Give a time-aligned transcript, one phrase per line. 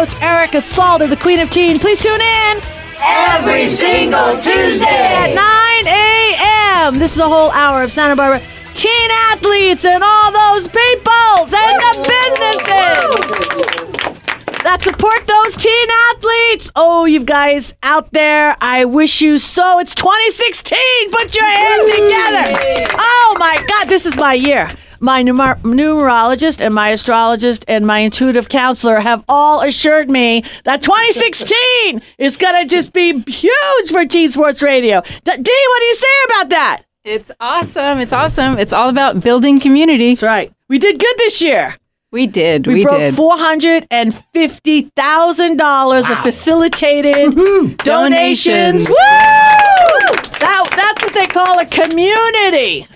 [0.00, 1.78] host, Erica Salter, the Queen of Teen.
[1.78, 2.60] Please tune in
[3.02, 6.98] Every single Tuesday at 9 a.m.
[6.98, 8.40] This is a whole hour of Santa Barbara
[8.74, 13.10] teen athletes and all those peoples and the businesses
[14.62, 16.72] that support those teen athletes.
[16.74, 19.80] Oh, you guys out there, I wish you so.
[19.80, 20.78] It's 2016.
[21.10, 22.88] Put your hands together.
[22.96, 24.68] Oh my God, this is my year.
[25.00, 30.82] My numer- numerologist and my astrologist and my intuitive counselor have all assured me that
[30.82, 35.00] 2016 is going to just be huge for Teen Sports Radio.
[35.00, 36.82] D, what do you say about that?
[37.02, 37.98] It's awesome.
[37.98, 38.58] It's awesome.
[38.58, 40.10] It's all about building community.
[40.12, 40.52] That's right.
[40.68, 41.76] We did good this year.
[42.12, 42.66] We did.
[42.66, 43.14] We, We, broke did.
[43.14, 47.34] four hundred and fifty thousand dollars of facilitated
[47.78, 48.88] donations.
[48.88, 48.94] Woo!
[50.40, 52.86] That, that's what they call a community.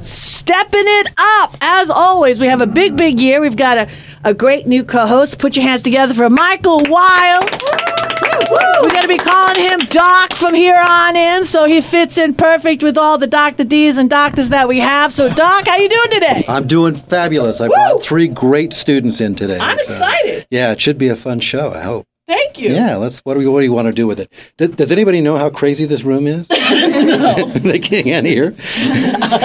[0.00, 1.56] Stepping it up.
[1.60, 3.40] As always, we have a big, big year.
[3.40, 3.88] We've got a,
[4.24, 5.38] a great new co-host.
[5.38, 7.50] Put your hands together for Michael Wiles.
[8.50, 12.34] We're going to be calling him Doc from here on in, so he fits in
[12.34, 13.64] perfect with all the Dr.
[13.64, 15.12] D's and doctors that we have.
[15.12, 16.44] So, Doc, how you doing today?
[16.48, 17.60] I'm doing fabulous.
[17.60, 19.58] I brought three great students in today.
[19.60, 20.46] I'm so- excited.
[20.50, 21.72] Yeah, it should be a fun show.
[21.72, 22.06] I hope.
[22.30, 22.72] Thank you.
[22.72, 23.18] Yeah, let's.
[23.20, 23.48] What do we?
[23.48, 24.32] What do you want to do with it?
[24.56, 26.46] Does, does anybody know how crazy this room is?
[26.48, 28.54] they can't hear.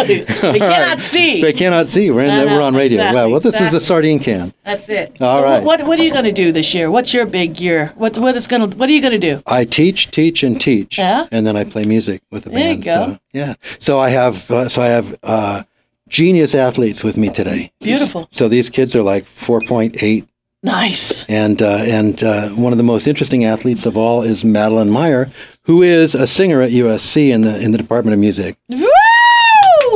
[0.05, 1.41] They cannot see.
[1.41, 2.11] They cannot see.
[2.11, 2.45] We're in.
[2.45, 2.97] We're on radio.
[2.97, 3.29] exactly, wow.
[3.29, 4.53] Well, this is the sardine can.
[4.63, 5.19] That's it.
[5.19, 5.63] All so right.
[5.63, 6.91] What, what are you going to do this year?
[6.91, 7.91] What's your big year?
[7.95, 9.41] What what is going to What are you going to do?
[9.47, 11.27] I teach, teach, and teach, Yeah?
[11.31, 12.83] and then I play music with the band.
[12.83, 13.13] There you go.
[13.13, 13.55] So yeah.
[13.79, 14.51] So I have.
[14.51, 15.15] Uh, so I have.
[15.23, 15.63] Uh,
[16.07, 17.71] Genius athletes with me today.
[17.81, 18.27] Beautiful.
[18.29, 20.27] So these kids are like 4.8
[20.65, 21.23] Nice.
[21.25, 25.29] And uh, and uh, one of the most interesting athletes of all is Madeline Meyer,
[25.65, 28.55] who is a singer at USC in the in the Department of Music.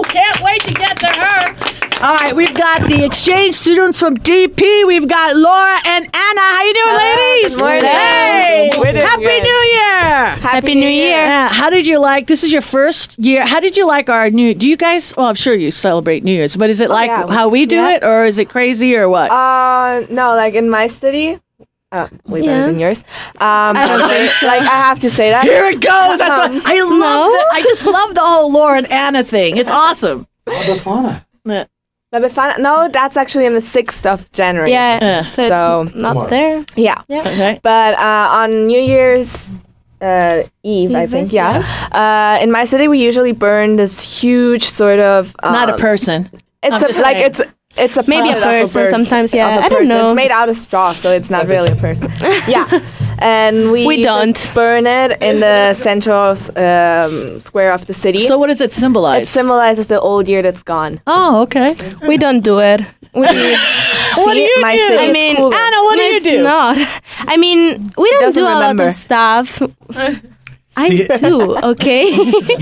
[0.03, 1.88] Can't wait to get to her.
[2.01, 4.87] All right, we've got the exchange students from DP.
[4.87, 6.41] We've got Laura and Anna.
[6.41, 7.55] How you doing, ladies?
[7.55, 7.81] good morning.
[7.81, 9.43] Hey, We're happy good.
[9.43, 10.25] New Year.
[10.39, 11.09] Happy New Year.
[11.25, 12.27] Yeah, how did you like?
[12.27, 13.45] This is your first year.
[13.45, 14.53] How did you like our new?
[14.53, 15.13] Do you guys?
[15.17, 17.27] Well, I'm sure you celebrate New Year's, but is it like yeah.
[17.27, 17.95] how we do Yeah.
[17.97, 19.29] it, or is it crazy, or what?
[19.29, 21.37] Uh, no, like in my city,
[21.91, 22.45] uh, way Yeah.
[22.61, 22.99] better than yours.
[23.41, 25.43] Um, but there's, like I have to say that.
[25.43, 26.17] Here it goes.
[26.17, 27.31] That's what Um, I love.
[27.33, 29.57] The, I just love the whole Laura and Anna thing.
[29.57, 30.27] It's awesome.
[32.11, 32.19] Yeah.
[32.19, 34.71] La Befana- no, that's actually on the sixth of January.
[34.71, 35.25] Yeah, Yeah.
[35.25, 36.65] so it's So- not there.
[36.75, 37.01] yeah.
[37.09, 37.59] Okay.
[37.63, 39.47] But uh, on New Year's
[40.01, 41.61] uh, Eve, I think, yeah.
[41.91, 45.35] Uh, in my city, we usually burn this huge sort of.
[45.43, 46.29] Um, Not a person.
[46.63, 47.41] It's a, like it's.
[47.77, 49.59] It's a Maybe a puppet of person sometimes, yeah.
[49.59, 50.07] a I don't know.
[50.07, 52.11] It's made out of straw, so it's not really a person.
[52.47, 52.65] yeah,
[53.21, 54.51] and we We don't.
[54.53, 58.19] burn it in the central um, square of the city.
[58.27, 59.23] So what does it symbolize?
[59.23, 60.99] it symbolizes the old year that's gone.
[61.07, 61.75] oh, okay.
[62.07, 62.81] We don't do it.
[63.13, 63.21] We,
[64.17, 64.97] What do you my do?
[64.99, 65.55] I mean, cooler.
[65.55, 66.15] Anna, what do you do?
[66.17, 66.43] it's do?
[66.43, 66.77] not.
[67.19, 68.87] I mean, we don't do a lot remember.
[68.87, 69.61] of stuff.
[70.79, 72.05] I do, too, okay?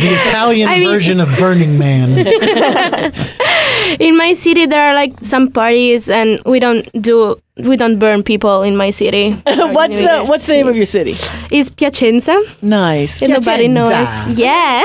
[0.03, 2.17] The Italian I mean- version of Burning Man.
[3.99, 7.39] in my city, there are like some parties, and we don't do.
[7.57, 9.31] We don't burn people in my city.
[9.45, 11.15] what's the What's the name of your city?
[11.49, 12.37] It's Piacenza.
[12.61, 13.21] Nice.
[13.23, 13.91] and Nobody knows.
[14.37, 14.83] Yeah.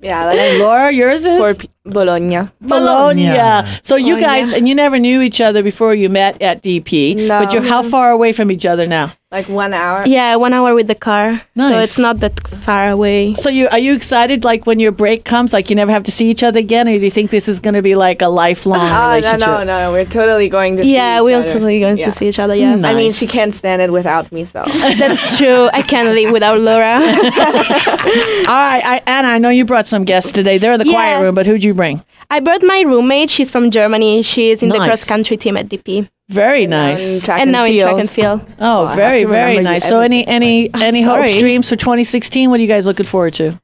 [0.00, 2.48] Yeah, like Laura, yours is for P- Bologna.
[2.60, 3.26] Bologna.
[3.28, 3.78] Bologna.
[3.82, 4.20] So you Bologna.
[4.22, 7.26] guys, and you never knew each other before you met at DP.
[7.28, 7.38] No.
[7.40, 9.12] But you're how far away from each other now?
[9.32, 10.04] Like one hour.
[10.06, 11.42] yeah, one hour with the car.
[11.56, 11.68] Nice.
[11.68, 13.34] So it's not that far away.
[13.34, 14.44] So you are you excited?
[14.44, 16.96] Like when your break comes, like you never have to see each other again, or
[16.96, 19.40] do you think this is going to be like a lifelong Oh no relationship?
[19.48, 19.92] no no!
[19.92, 20.84] We're totally going to.
[20.84, 21.48] see Yeah, each we're other.
[21.48, 22.04] totally going Yeah.
[22.06, 22.54] to see each other.
[22.54, 22.74] Yeah.
[22.76, 22.86] Mm.
[22.86, 24.64] I mean, she can't stand it without me, so.
[25.02, 25.68] That's true.
[25.72, 26.94] I can't live without Laura.
[27.00, 30.58] All right, I, Anna, I know you brought some guests today.
[30.58, 32.02] They're in the quiet room, but who'd you bring?
[32.30, 33.30] I brought my roommate.
[33.30, 34.22] She's from Germany.
[34.22, 36.08] She's in the cross country team at DP.
[36.28, 37.24] Very nice.
[37.24, 38.00] track and now in track field.
[38.00, 38.40] and field.
[38.58, 39.88] Oh, I have very, very nice.
[39.88, 42.50] So, any any any hopes, dreams for 2016?
[42.50, 43.50] What are you guys looking forward to?
[43.50, 43.56] Uh,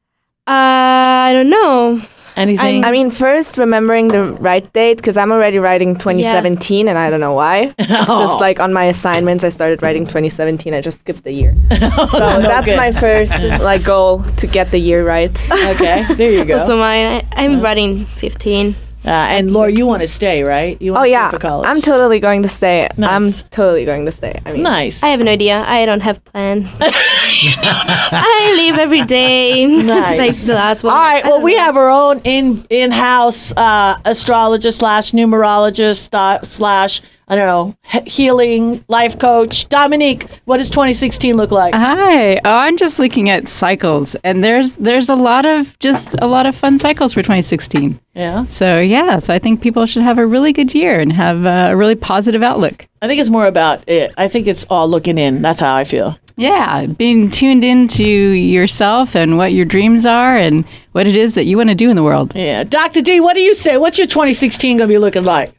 [0.46, 2.00] I don't know.
[2.36, 2.84] Anything?
[2.84, 7.20] I mean, first remembering the right date because I'm already writing 2017 and I don't
[7.20, 7.74] know why.
[7.78, 8.18] It's Oh.
[8.20, 10.72] just like on my assignments, I started writing 2017.
[10.74, 11.54] I just skipped the year.
[11.70, 12.76] Oh, so that's good.
[12.76, 13.32] my first
[13.62, 15.30] like goal to get the year right.
[15.74, 16.64] okay, there you go.
[16.66, 17.06] So mine.
[17.06, 18.74] I, I'm uh, writing 15.
[19.04, 20.80] Uh, and Laura, you want to stay, right?
[20.80, 21.66] You want Oh to yeah, stay for college?
[21.68, 22.88] I'm totally going to stay.
[22.98, 24.40] I'm totally going to stay.
[24.46, 25.02] I mean, nice.
[25.02, 25.64] I have no idea.
[25.66, 26.76] I don't have plans.
[26.80, 29.66] I leave every day.
[29.66, 30.18] Nice.
[30.18, 30.92] like the last one.
[30.92, 31.24] All right.
[31.24, 31.62] Well, don't we know.
[31.62, 37.02] have our own in in house uh, astrologist slash numerologist uh, slash
[37.32, 39.66] I don't know, healing life coach.
[39.70, 41.74] Dominique, what does 2016 look like?
[41.74, 42.36] Hi.
[42.36, 46.44] Oh, I'm just looking at cycles, and there's there's a lot of just a lot
[46.44, 47.98] of fun cycles for 2016.
[48.12, 48.44] Yeah.
[48.48, 51.74] So yeah, so I think people should have a really good year and have a
[51.74, 52.86] really positive outlook.
[53.00, 54.12] I think it's more about it.
[54.18, 55.40] I think it's all looking in.
[55.40, 56.18] That's how I feel.
[56.36, 61.44] Yeah, being tuned into yourself and what your dreams are and what it is that
[61.46, 62.36] you want to do in the world.
[62.36, 62.64] Yeah.
[62.64, 63.00] Dr.
[63.00, 63.78] D, what do you say?
[63.78, 65.54] What's your 2016 going to be looking like?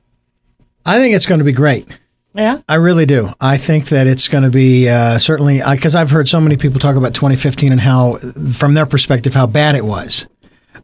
[0.85, 1.87] I think it's going to be great.
[2.35, 2.61] Yeah.
[2.67, 3.31] I really do.
[3.39, 6.79] I think that it's going to be uh, certainly because I've heard so many people
[6.79, 8.17] talk about 2015 and how,
[8.51, 10.27] from their perspective, how bad it was.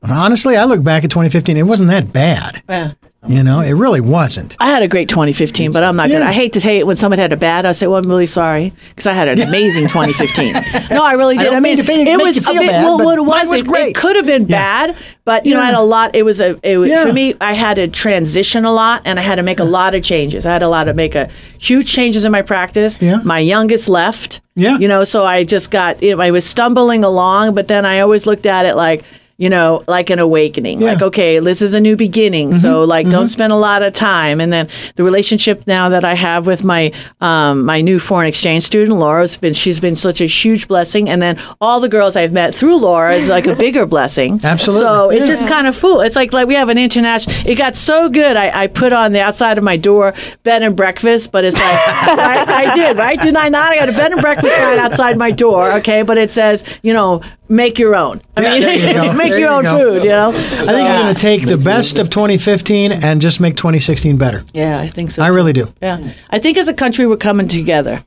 [0.04, 2.62] Honestly, I look back at 2015; it wasn't that bad.
[2.70, 2.94] Yeah.
[3.28, 4.56] You know, it really wasn't.
[4.62, 6.24] I had a great 2015, but I'm not gonna.
[6.24, 7.66] I hate to say it when someone had a bad.
[7.66, 10.54] I say, well, I'm really sorry because I had an amazing 2015.
[10.90, 11.44] No, I really did.
[11.44, 13.68] don't I, mean, mean it was a bit, bad, well, what it was, was it,
[13.68, 13.90] great.
[13.90, 14.88] it could have been Yeah.
[14.88, 16.16] bad, but you know, I had a lot.
[16.16, 16.58] It was a.
[16.64, 17.04] It was, Yeah.
[17.06, 17.36] for me.
[17.42, 20.46] I had to transition a lot, and I had to make a lot of changes.
[20.46, 23.00] I had a lot to make a huge changes in my practice.
[23.02, 23.18] Yeah.
[23.26, 24.40] My youngest left.
[24.56, 24.78] Yeah.
[24.78, 26.02] You know, so I just got.
[26.02, 29.04] You know, I was stumbling along, but then I always looked at it like.
[29.40, 30.82] You know, like an awakening.
[30.82, 30.90] Yeah.
[30.90, 30.94] Mm-hmm.
[30.96, 32.54] Like, okay, this is a new beginning.
[32.54, 34.42] So, like, don't spend a lot of time.
[34.42, 36.92] And then the relationship now that I have with my
[37.22, 41.10] um, my new foreign exchange student, Laura's been she's been such a huge blessing.
[41.10, 44.42] And then all the girls I've met through Laura is like a bigger blessing.
[44.44, 44.86] Absolutely.
[44.86, 46.02] So it just kind of fool.
[46.02, 47.34] It's like like we have an international.
[47.48, 48.36] It got so good.
[48.36, 50.14] I, I put on the outside of my door
[50.44, 53.18] bed and breakfast, but it's like I, I did right.
[53.18, 53.72] Didn't I not?
[53.72, 55.72] I got a bed and breakfast sign outside my door.
[55.80, 58.22] Okay, but it says you know make your own.
[58.38, 59.78] I Yeah, mean, you make There your you own go.
[59.78, 60.04] food.
[60.04, 60.30] You know.
[60.30, 64.46] I think we're going to take the best of 2015 and just make 2016 better.
[64.54, 65.24] Yeah, I think so.
[65.24, 65.36] I too.
[65.36, 65.74] really do.
[65.82, 68.04] Yeah, I think as a country we're coming together.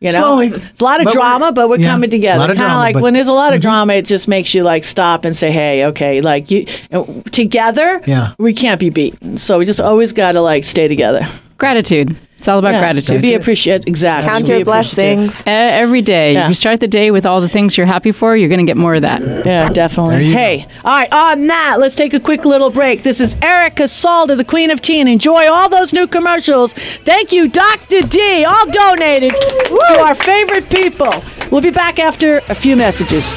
[0.00, 0.48] You know, Slowly.
[0.48, 2.36] it's a lot of But we're- drama, but we're yeah, coming together.
[2.36, 3.68] a lot of Kind of drama, like but- when there's a lot of mm-hmm.
[3.70, 8.02] drama, it just makes you like stop and say, "Hey, okay, like you uh, together,
[8.06, 8.34] Yeah.
[8.38, 11.26] we can't be beaten." So we just always got to like stay together.
[11.56, 12.16] Gratitude.
[12.44, 13.22] It's all about Yeah, gratitude.
[13.22, 13.88] Be appreciative.
[13.88, 14.28] Exactly.
[14.28, 15.40] Count your blessings.
[15.46, 16.48] E- Every day, Yeah.
[16.48, 18.76] you start the day with all the things you're happy for, you're going to get
[18.76, 19.22] more of that.
[19.46, 20.16] Yeah, definitely.
[20.16, 23.02] There you Hey, all right, on that, let's take a quick little break.
[23.02, 25.08] This is Erica Salda, the Queen of Teen.
[25.08, 26.74] Enjoy all those new commercials.
[27.06, 28.02] Thank you, Dr.
[28.02, 31.14] D, all donated to our favorite people.
[31.50, 33.34] We'll be back after a few messages.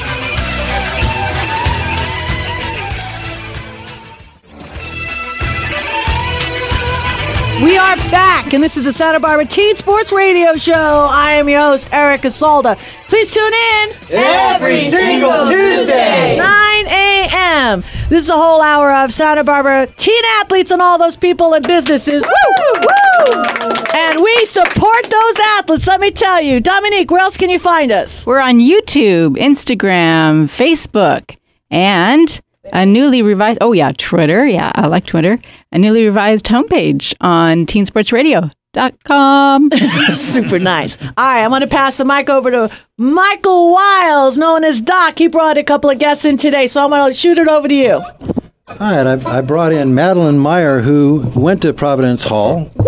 [7.62, 11.08] We are back, and this is the Santa Barbara Teen Sports Radio Show.
[11.10, 12.78] I am your host, Erica Salda.
[13.08, 16.36] Please tune in Every single Tuesday.
[16.36, 17.82] 9 a.m.
[18.08, 21.66] This is a whole hour of Santa Barbara teen athletes and all those people and
[21.66, 22.22] businesses.
[22.24, 22.72] Woo!
[22.80, 23.42] Woo!
[23.92, 26.60] And we support those athletes, let me tell you.
[26.60, 28.24] Dominique, where else can you find us?
[28.24, 31.36] We're on YouTube, Instagram, Facebook,
[31.72, 32.40] and
[32.72, 34.46] a newly revised, oh yeah, Twitter.
[34.46, 35.38] Yeah, I like Twitter.
[35.72, 39.70] A newly revised homepage on teensportsradio.com.
[40.12, 41.00] Super nice.
[41.00, 45.18] All right, I'm going to pass the mic over to Michael Wiles, known as Doc.
[45.18, 47.68] He brought a couple of guests in today, so I'm going to shoot it over
[47.68, 47.92] to you.
[47.92, 52.86] All right, I, I brought in Madeline Meyer, who went to Providence Hall, Woo!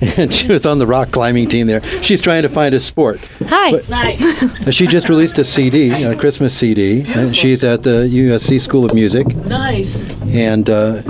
[0.00, 1.82] And she was on the rock climbing team there.
[2.02, 3.20] She's trying to find a sport.
[3.46, 3.80] Hi.
[3.88, 4.42] Nice.
[4.42, 7.04] Uh, She just released a CD, a Christmas CD.
[7.06, 10.16] and she's at the USC School of Music, nice.
[10.26, 11.02] and uh,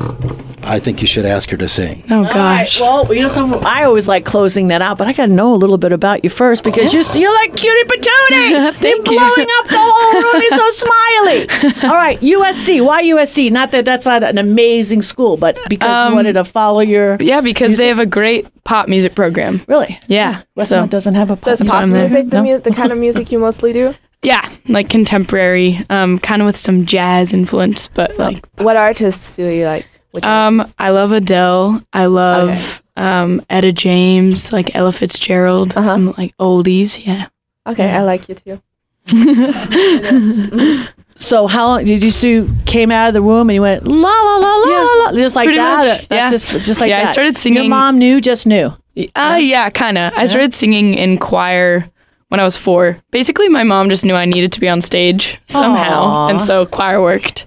[0.66, 2.02] I think you should ask her to sing.
[2.10, 2.68] Oh All right.
[2.80, 5.54] Well, you know, some, I always like closing that out, but I got to know
[5.54, 8.78] a little bit about you first because you're, you're like cutie patootie.
[8.80, 10.42] They're blowing up the whole room.
[10.42, 10.70] You're so
[11.82, 11.88] smiley.
[11.88, 12.84] All right, USC.
[12.84, 13.50] Why USC?
[13.50, 17.16] Not that that's not an amazing school, but because you Um, wanted to follow your.
[17.20, 19.60] Yeah, because they have a great pop music program.
[19.68, 19.98] Really?
[20.08, 20.42] Yeah.
[20.56, 21.36] Westmont So doesn't have a.
[21.36, 21.44] pop.
[21.44, 22.02] So That's pop I'm there.
[22.02, 22.42] music the, No?
[22.42, 23.94] mu- the kind of music you mostly do?
[24.22, 29.44] yeah, like contemporary, um, kind of with some jazz influence, but like What artists do
[29.44, 29.86] you like?
[30.16, 31.82] Which um, I love Adele.
[31.92, 35.88] I love um, Etta James, like Ella Fitzgerald, Uh-huh.
[35.88, 37.04] some like oldies.
[37.06, 37.26] Yeah.
[37.66, 38.60] okay, I like you too.
[41.18, 43.94] So how long did you see came out of the womb and you went la
[43.96, 45.86] la la la Yeah, la, la just like that?
[46.00, 46.30] much, That's yeah.
[46.30, 47.12] just just like Yeah, I that.
[47.14, 48.76] started Your singing- mom knew, just knew.
[49.14, 50.12] Uh, yeah, kind of.
[50.14, 51.88] I started singing in choir
[52.28, 52.98] when I was four.
[53.12, 56.28] Basically, my mom just knew I needed to be on stage somehow, Aw.
[56.28, 57.46] and so choir worked.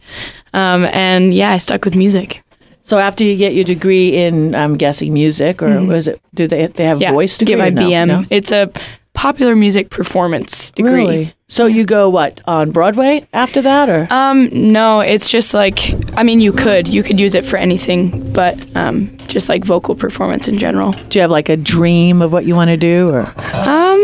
[0.53, 2.41] Um, and yeah, I stuck with music.
[2.89, 6.19] So after you get your degree in, I'm guessing music, or was it?
[6.33, 7.01] Do they they have Mm-hmm.
[7.03, 7.55] Yeah, voice to degree?
[7.63, 7.89] get my or no?
[7.89, 8.07] BM.
[8.07, 8.25] No?
[8.31, 8.71] It's a
[9.13, 10.91] popular music performance degree.
[10.93, 11.33] Really?
[11.49, 15.77] So you go what on Broadway after that, or Um, no, it's just like
[16.17, 19.93] I mean, you could you could use it for anything, but um, just like vocal
[19.93, 20.93] performance in general.
[21.09, 23.21] do you have like a dream of what you want to do, or
[23.53, 24.01] Um,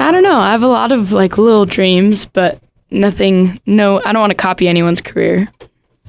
[0.00, 0.38] I don't know.
[0.38, 2.58] I have a lot of like little dreams, but
[2.90, 3.60] nothing.
[3.66, 5.48] No, I don't want to copy anyone's career.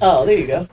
[0.02, 0.66] oh, there you go.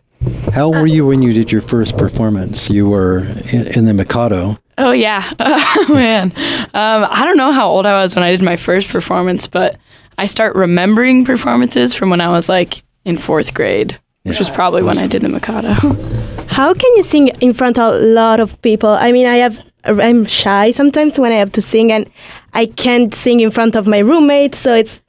[0.54, 2.70] How old were you when you did your first performance?
[2.70, 3.20] You were
[3.52, 4.58] in, in the Mikado.
[4.78, 6.32] Oh yeah, oh, man.
[6.74, 9.78] Um, I don't know how old I was when I did my first performance, but
[10.18, 14.84] I start remembering performances from when I was like in fourth grade, which was probably
[14.84, 15.74] when I did the Mikado.
[16.48, 18.90] How can you sing in front of a lot of people?
[18.90, 22.10] I mean, I have I'm shy sometimes when I have to sing, and
[22.54, 25.02] I can't sing in front of my roommates, so it's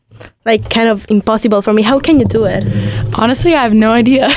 [0.45, 1.83] like kind of impossible for me.
[1.83, 2.63] How can you do it?
[3.19, 4.27] Honestly, I have no idea.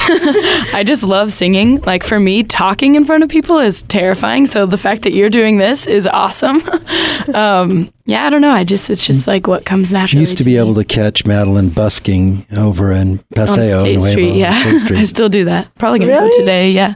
[0.74, 1.82] I just love singing.
[1.82, 4.48] Like for me, talking in front of people is terrifying.
[4.48, 6.62] So the fact that you're doing this is awesome.
[7.36, 8.50] um, yeah, I don't know.
[8.52, 10.22] I just it's just like what comes She naturally.
[10.22, 10.58] used to be me.
[10.58, 13.80] able to catch Madeline busking over in on Paseo.
[13.80, 14.34] State Nuevo, Street.
[14.36, 15.00] Yeah, State Street.
[15.00, 15.74] I still do that.
[15.76, 16.30] Probably gonna Really?
[16.32, 16.72] go today.
[16.72, 16.96] Yeah,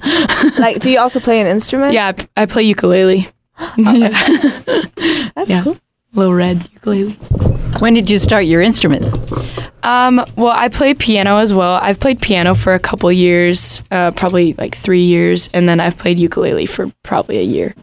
[0.58, 1.94] like, do you also play an instrument?
[1.94, 2.14] yeah.
[2.36, 3.30] I play ukulele.
[3.78, 4.10] yeah,
[5.36, 5.64] That's yeah.
[5.64, 5.78] cool.
[6.14, 7.18] Little red ukulele.
[7.84, 9.04] When did you start your instrument?
[9.84, 11.74] Um, well, I play piano as well.
[11.82, 15.98] I've played piano for a couple years, uh, probably like three years, and then I've
[15.98, 17.76] played ukulele for probably a year.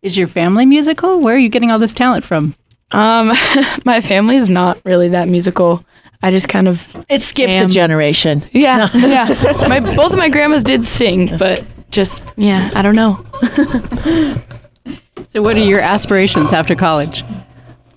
[0.00, 1.18] Is your family musical?
[1.18, 2.54] Where are you getting all this talent from?
[2.92, 3.32] Um,
[3.84, 5.84] my family is not really that musical.
[6.22, 7.66] I just kind of It skips Am.
[7.66, 8.44] a generation.
[8.52, 9.26] yeah yeah.
[9.68, 13.26] My both of my grandmas did sing, but just yeah, I don't know.
[15.30, 17.24] So, what are your aspirations after college?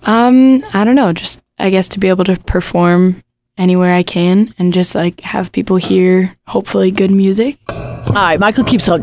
[0.02, 1.12] Um, I don't know.
[1.12, 3.22] Just I guess to be able to perform
[3.56, 7.58] anywhere I can and just like have people hear hopefully good music.
[7.68, 9.00] All right, Michael keeps on,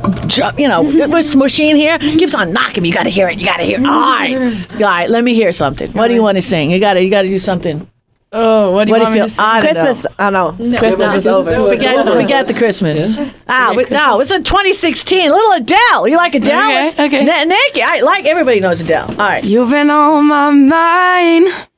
[0.58, 1.98] you know, we're smushy in here.
[1.98, 2.84] Keeps on knocking.
[2.86, 3.40] You got to hear it.
[3.40, 3.80] You got to hear.
[3.80, 3.86] It.
[3.86, 5.10] All right, all right.
[5.10, 5.92] Let me hear something.
[5.94, 6.70] What do you want to sing?
[6.70, 7.90] You got to, you got to do something.
[8.32, 9.26] Oh, what do What you do you want me feel?
[9.26, 9.44] to sing?
[9.44, 9.84] I don't know.
[9.84, 10.16] Christmas.
[10.20, 10.78] I don't know.
[10.78, 11.68] Christmas is over.
[11.70, 13.18] Forget, forget the Christmas.
[13.48, 15.32] Ah, but no, it's in 2016.
[15.32, 16.08] Little Adele.
[16.10, 16.70] You like Adele?
[16.70, 17.24] Okay, It's okay.
[17.26, 17.82] na- naked.
[17.84, 19.08] I like everybody knows Adele.
[19.10, 19.44] All right.
[19.44, 21.69] You've been on my mind.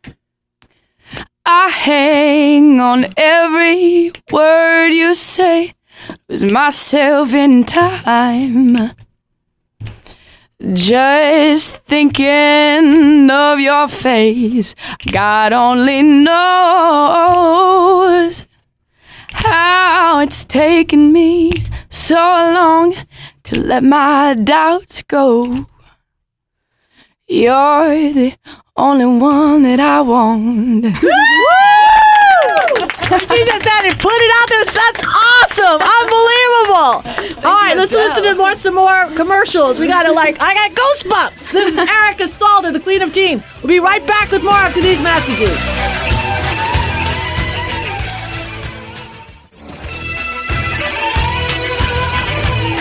[1.45, 5.73] I hang on every word you say.
[6.29, 8.91] Lose myself in time.
[10.73, 14.75] Just thinking of your face.
[15.11, 16.35] God only knows
[19.33, 21.51] how it's taken me
[21.89, 22.93] so long
[23.43, 25.65] to let my doubts go.
[27.31, 28.33] You're the
[28.75, 30.85] only one that I want.
[33.11, 34.63] She just had to put it out there.
[34.63, 35.81] That's awesome.
[35.81, 37.45] Unbelievable.
[37.45, 39.79] All right, let's listen to more some more commercials.
[39.79, 41.51] We got to like, I got Ghostbumps.
[41.51, 43.43] This is Erica Stalder, the Queen of Teen.
[43.57, 46.20] We'll be right back with more after these messages.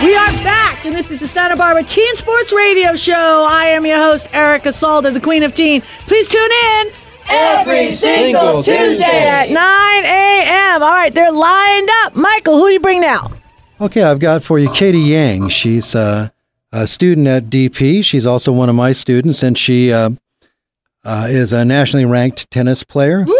[0.01, 3.45] We are back, and this is the Santa Barbara Teen Sports Radio Show.
[3.47, 5.81] I am your host, Erica Salda, the Queen of Teen.
[6.07, 6.91] Please tune in
[7.29, 9.27] Every single Tuesday.
[9.27, 10.81] at 9 a.m.
[10.83, 12.15] All right, they're lined up.
[12.15, 13.31] Michael, who do you bring now?
[13.79, 15.49] Okay, I've got for you Katie Yang.
[15.49, 16.29] She's uh,
[16.71, 18.03] a student at DP.
[18.03, 20.09] She's also one of my students, and she uh,
[21.03, 23.23] uh, is a nationally ranked tennis player.
[23.23, 23.37] Woo!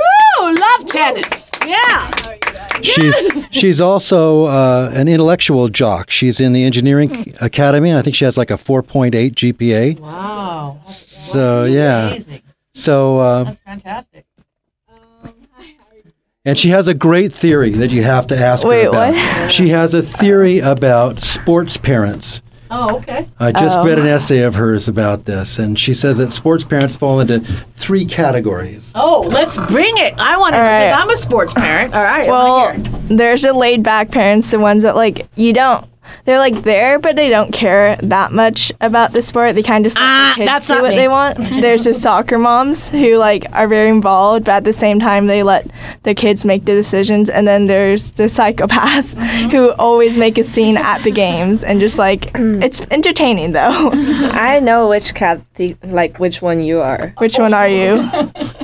[0.93, 1.51] Love tennis.
[1.65, 2.12] Yeah.
[2.81, 3.15] She's
[3.51, 6.10] she's also uh, an intellectual jock.
[6.10, 7.93] She's in the engineering academy.
[7.93, 10.00] I think she has like a 4.8 GPA.
[10.00, 10.79] Wow.
[10.88, 12.17] So yeah.
[12.74, 14.25] So uh, Fantastic.
[16.43, 19.13] and she has a great theory that you have to ask Wait, her about.
[19.13, 19.51] what?
[19.51, 22.41] She has a theory about sports parents.
[22.74, 23.28] Oh, okay.
[23.38, 24.16] I just read an oh.
[24.16, 27.42] essay of hers about this, and she says that sports parents fall into
[27.75, 28.94] three categories.
[28.96, 30.13] Oh, let's bring it.
[30.18, 30.86] I want to, All right.
[30.86, 31.94] because I'm a sports parent.
[31.94, 32.30] All right.
[32.30, 33.18] Well, wanna hear it.
[33.18, 35.90] there's the laid back parents, the ones that like you don't.
[36.25, 39.56] They're like there, but they don't care that much about the sport.
[39.56, 40.96] They kind of just let Ah, the kids that's do not what me.
[40.98, 41.38] they want.
[41.62, 45.44] There's the soccer moms who like are very involved, but at the same time they
[45.44, 45.68] let
[46.03, 47.30] the kids make the decisions.
[47.30, 49.15] And then there's the psychopaths
[49.51, 53.89] who always make a scene at the games and just like it's entertaining though.
[53.94, 57.13] I know which cat, the, like which one you are.
[57.18, 58.10] Which one are you?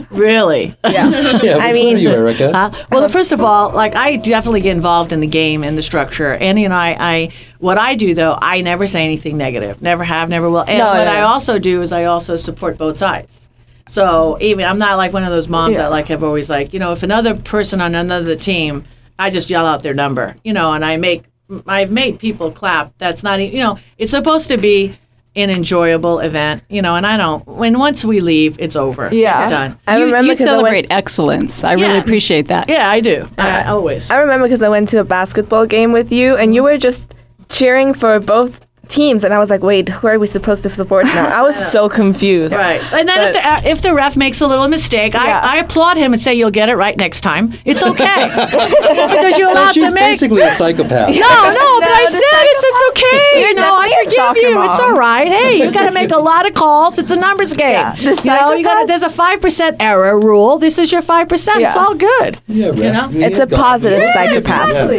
[0.10, 0.76] Really?
[0.84, 1.10] Yeah.
[1.10, 2.56] Yeah, I which one mean- are you, Erica?
[2.56, 5.82] Uh, well, first of all, like I definitely get involved in the game and the
[5.82, 9.82] structure, and you know, I, I what I do though, I never say anything negative,
[9.82, 10.62] never have, never will.
[10.62, 11.28] And No, what no, I no.
[11.28, 13.48] also do is I also support both sides.
[13.90, 15.84] So even I'm not like one of those moms Yeah.
[15.84, 18.84] that like have always like you know if another person on another team,
[19.18, 21.24] I just yell out their number, you know, and I make
[21.66, 22.94] I've made people clap.
[22.98, 24.98] That's not you know it's supposed to be
[25.38, 27.46] an enjoyable event, you know, and I don't.
[27.48, 29.08] When once we leave, it's over.
[29.14, 29.44] Yeah.
[29.44, 29.80] it's done.
[29.88, 31.64] I you, remember you 'cause I went- celebrate excellence.
[31.64, 32.68] I really appreciate that.
[32.68, 33.30] Yeah, I do.
[33.38, 34.10] I, uh, always.
[34.10, 37.14] I remember because I went to a basketball game with you, and you were just
[37.50, 41.04] cheering for both teams, and I was like, wait, who are we supposed to support
[41.08, 41.28] now?
[41.28, 42.56] I was so confused.
[42.56, 42.82] Right.
[42.94, 45.42] And then if the uh, if the ref makes a little mistake, Yeah.
[45.44, 47.54] I, I applaud him and say you'll get it right next time.
[47.66, 50.04] It's okay because you're So allowed she's to make.
[50.14, 51.10] basically a psychopath.
[51.16, 53.42] No, no, but I said it's, it's okay.
[53.42, 54.64] You're know, I forgive soccer you.
[54.64, 55.28] It's all right.
[55.28, 56.98] Hey, you got to make a lot of calls.
[56.98, 57.72] It's a numbers game.
[57.72, 57.94] Yeah.
[57.94, 60.60] The you know, you got psychopaths- there's a five percent error rule.
[60.60, 61.62] This is your five percent.
[61.62, 62.40] It's all good.
[62.48, 62.78] Yeah, right.
[62.78, 63.10] know?
[63.12, 63.60] Yeah, It's a God.
[63.60, 64.90] positive Yeah, psychopath.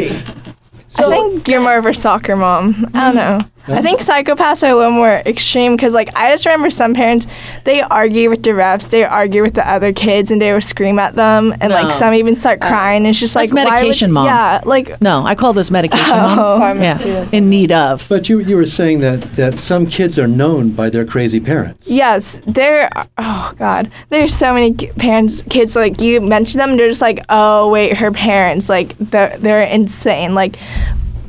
[0.91, 1.07] Yeah.
[1.07, 2.91] I think you're more of a soccer mom.
[2.95, 3.41] I don't um, know.
[3.69, 7.27] I think psychopaths are a little more extreme because, like, I just remember some parents,
[7.65, 10.99] they argue with the refs, they argue with the other kids, and they would scream
[10.99, 11.75] at them, and No.
[11.83, 13.05] like some even start uh, crying.
[13.07, 14.27] It's just That's like why would- medication, Mom.
[14.27, 16.07] Yeah, like No, I call this medication.
[16.15, 16.59] Oh.
[16.59, 16.83] mom.
[16.83, 18.07] Yeah, in need of.
[18.09, 21.91] But you, you were saying that, that some kids are known by their crazy parents.
[21.91, 22.89] Yes, there.
[22.97, 25.77] Are, oh God, there's so many ki- parents, kids.
[25.77, 30.35] Like you mention them, they're just like, oh wait, her parents, like they're, they're insane.
[30.35, 30.57] Like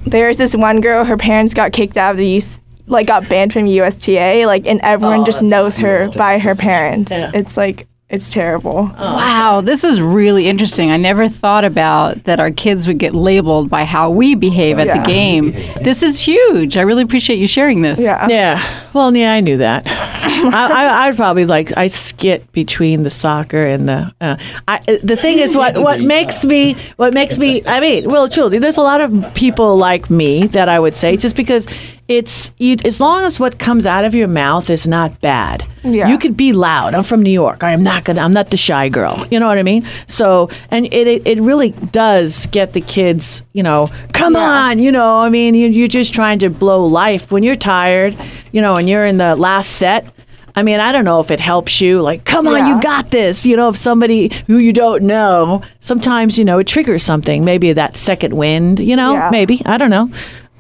[0.06, 3.54] there's this one girl, her parents got kicked out of the use, like got banned
[3.54, 7.12] from USTA, like and everyone Oh, just knows her by her parents.
[7.12, 7.32] Yeah.
[7.34, 8.92] It's like it's terrible.
[8.98, 10.90] Wow, this is really interesting.
[10.92, 14.88] I never thought about that our kids would get labeled by how we behave at
[14.88, 15.02] Yeah.
[15.02, 15.52] the game.
[15.84, 16.76] This is huge.
[16.76, 18.00] I really appreciate you sharing this.
[18.00, 18.28] Yeah.
[18.28, 18.84] Yeah.
[18.94, 19.84] Well, yeah, I knew that.
[19.88, 24.14] I, I, I'd probably like I skit between the soccer and the.
[24.20, 24.38] Uh,
[24.68, 27.62] I, the thing is, what what makes me what makes me.
[27.68, 31.16] I mean, well, truly, there's a lot of people like me that I would say
[31.18, 31.68] just because
[32.10, 32.76] it's you.
[32.84, 36.10] As long as what comes out of your mouth is not bad, Yeah.
[36.10, 36.96] you could be loud.
[36.96, 37.64] I'm from New York.
[37.64, 38.20] I am not gonna.
[38.22, 39.26] I'm not the shy girl.
[39.32, 39.86] You know what I mean?
[40.08, 43.44] So, and it it, it really does get the kids.
[43.54, 44.80] You know, come on.
[44.80, 48.18] You know, I mean, you, you're just trying to blow life when you're tired.
[48.52, 50.12] You know, and you're in the last set.
[50.56, 52.02] I mean, I don't know if it helps you.
[52.02, 52.76] Like, come on, Yeah.
[52.76, 53.46] you got this.
[53.46, 57.46] You know, if somebody who you don't know, sometimes you know it triggers something.
[57.46, 58.80] Maybe that second wind.
[58.80, 59.30] You know, Yeah.
[59.32, 60.10] maybe I don't know.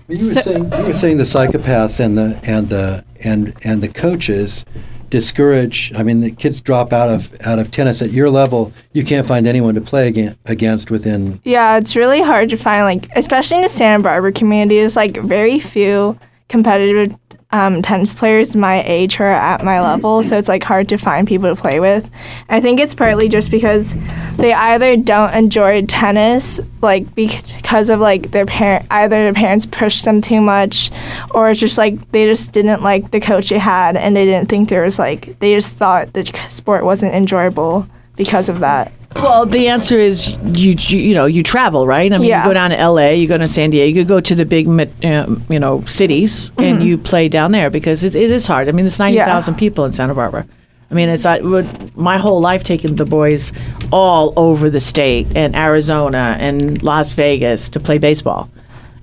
[0.09, 3.89] You were saying you were saying the psychopaths and the and the and and the
[3.89, 4.65] coaches
[5.09, 5.93] discourage.
[5.95, 8.73] I mean, the kids drop out of out of tennis at your level.
[8.93, 11.41] You can't find anyone to play again, against within.
[11.43, 14.79] Yeah, it's really hard to find like, especially in the Santa Barbara community.
[14.79, 17.15] There's like very few competitive
[17.51, 21.27] um, tennis players my age are at my level, so it's like hard to find
[21.27, 22.09] people to play with.
[22.47, 23.95] I think it's partly just because
[24.37, 30.05] they either don't enjoy tennis, like because of like their parent, either their parents pushed
[30.05, 30.91] them too much,
[31.31, 34.47] or it's just like they just didn't like the coach they had, and they didn't
[34.47, 38.91] think there was like they just thought the sport wasn't enjoyable because of that.
[39.15, 42.11] Well, the answer is you, you you know you travel right.
[42.13, 42.43] I mean, Yeah.
[42.43, 44.67] you go down to L.A., you go to San Diego, you go to the big
[45.03, 48.69] um, you know cities, and you play down there because it, it is hard.
[48.69, 50.45] I mean, it's ninety thousand people in Santa Barbara.
[50.91, 53.51] I mean, it's I would my whole life taking the boys
[53.91, 58.49] all over the state and Arizona and Las Vegas to play baseball.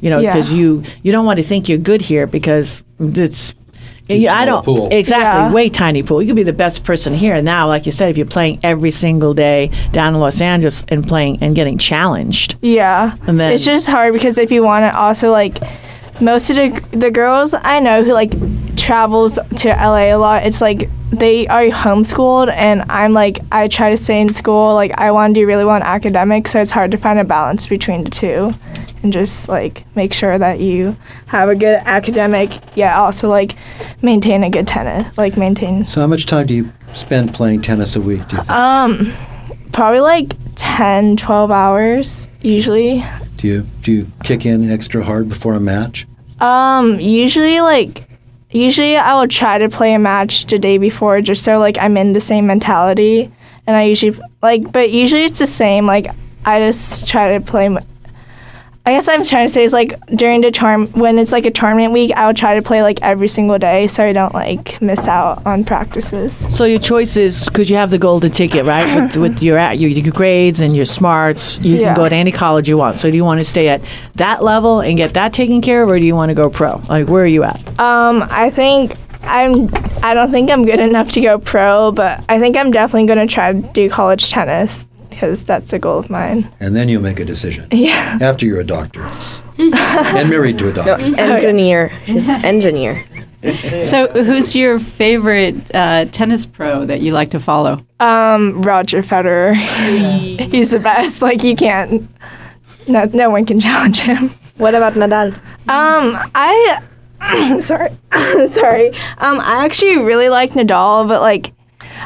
[0.00, 0.34] You know, Yeah.
[0.34, 3.54] because you you don't want to think you're good here because it's.
[4.08, 4.88] Yeah, I don't pool.
[4.90, 5.52] exactly Yeah.
[5.52, 6.20] way tiny pool.
[6.22, 8.60] You could be the best person here and now, like you said, if you're playing
[8.62, 12.56] every single day down in Los Angeles and playing and getting challenged.
[12.62, 13.16] Yeah.
[13.26, 15.58] And then- it's just hard because if you want to also like
[16.20, 18.32] most of the the girls I know who like
[18.86, 23.90] travels to LA a lot, it's like they are homeschooled and I'm like I try
[23.90, 26.70] to stay in school, like I want to do really well in academics, so it's
[26.70, 28.54] hard to find a balance between the two
[29.02, 30.96] and just like make sure that you
[31.26, 33.56] have a good academic yet also like
[34.02, 37.96] maintain a good tennis, like maintain So, how much time do you spend playing tennis
[37.96, 38.26] a week?
[38.28, 38.50] Do you think?
[38.50, 39.12] um
[39.72, 43.04] probably like 10 12 hours usually.
[43.36, 46.06] do you do you kick in extra hard before a match?
[46.40, 48.06] Um, usually like
[48.56, 51.96] usually I will try to play a match the day before just so like I'm
[51.96, 53.30] in the same mentality.
[53.66, 55.86] And I usually like but usually it's the same.
[55.86, 56.08] Like
[56.44, 57.76] I just try to play
[58.86, 61.50] I guess I'm trying to say is like during the term when it's like a
[61.50, 64.80] tournament week, I would try to play like every single day so I don't like
[64.80, 66.34] miss out on practices.
[66.56, 69.02] So your choice is because you have the golden ticket, right?
[69.02, 71.86] With, with your, at- your your grades and your smarts, you Yeah.
[71.86, 72.96] can go to any college you want.
[72.96, 73.82] So do you want to stay at
[74.14, 76.80] that level and get that taken care of, or do you want to go pro?
[76.88, 77.60] Like where are you at?
[77.80, 78.94] Um, I think
[79.24, 79.68] I'm
[80.04, 83.26] I don't think I'm good enough to go pro, but I think I'm definitely going
[83.26, 86.52] to try to do college tennis because that's a goal of mine.
[86.60, 87.68] And then you'll make a decision.
[87.86, 88.18] Yeah.
[88.20, 89.02] After you're a doctor
[89.58, 90.98] and married to a doctor.
[90.98, 91.20] No, doctor.
[91.20, 91.92] engineer.
[92.06, 93.04] Engineer.
[93.84, 97.84] So, who's your favorite uh, tennis pro that you like to follow?
[98.00, 99.54] Um, Roger Federer.
[99.54, 101.22] He's the best.
[101.22, 102.08] Like you can't.
[102.88, 104.34] No, no one can challenge him.
[104.56, 105.34] What about Nadal?
[105.68, 106.82] Um, I.
[107.60, 107.90] sorry,
[108.48, 108.88] sorry.
[109.18, 111.52] Um, I actually really like Nadal, but like,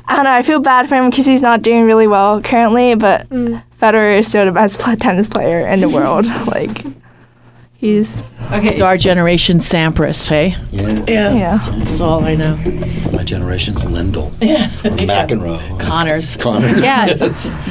[0.07, 0.33] I don't know.
[0.33, 2.95] I feel bad for him because he's not doing really well currently.
[2.95, 3.63] But mm.
[3.81, 6.27] Federer is still the best tennis player in the world.
[6.47, 6.85] like,
[7.81, 8.23] He's
[8.53, 8.77] Okay.
[8.77, 10.55] So our generation Sampras, hey?
[10.71, 11.57] Yeah, yeah.
[11.57, 12.57] That's all I know.
[13.11, 14.27] my generation's Lendl
[14.85, 15.81] or McEnroe.
[15.81, 16.37] Connors.
[16.37, 16.83] Connors.
[16.91, 17.07] Yeah,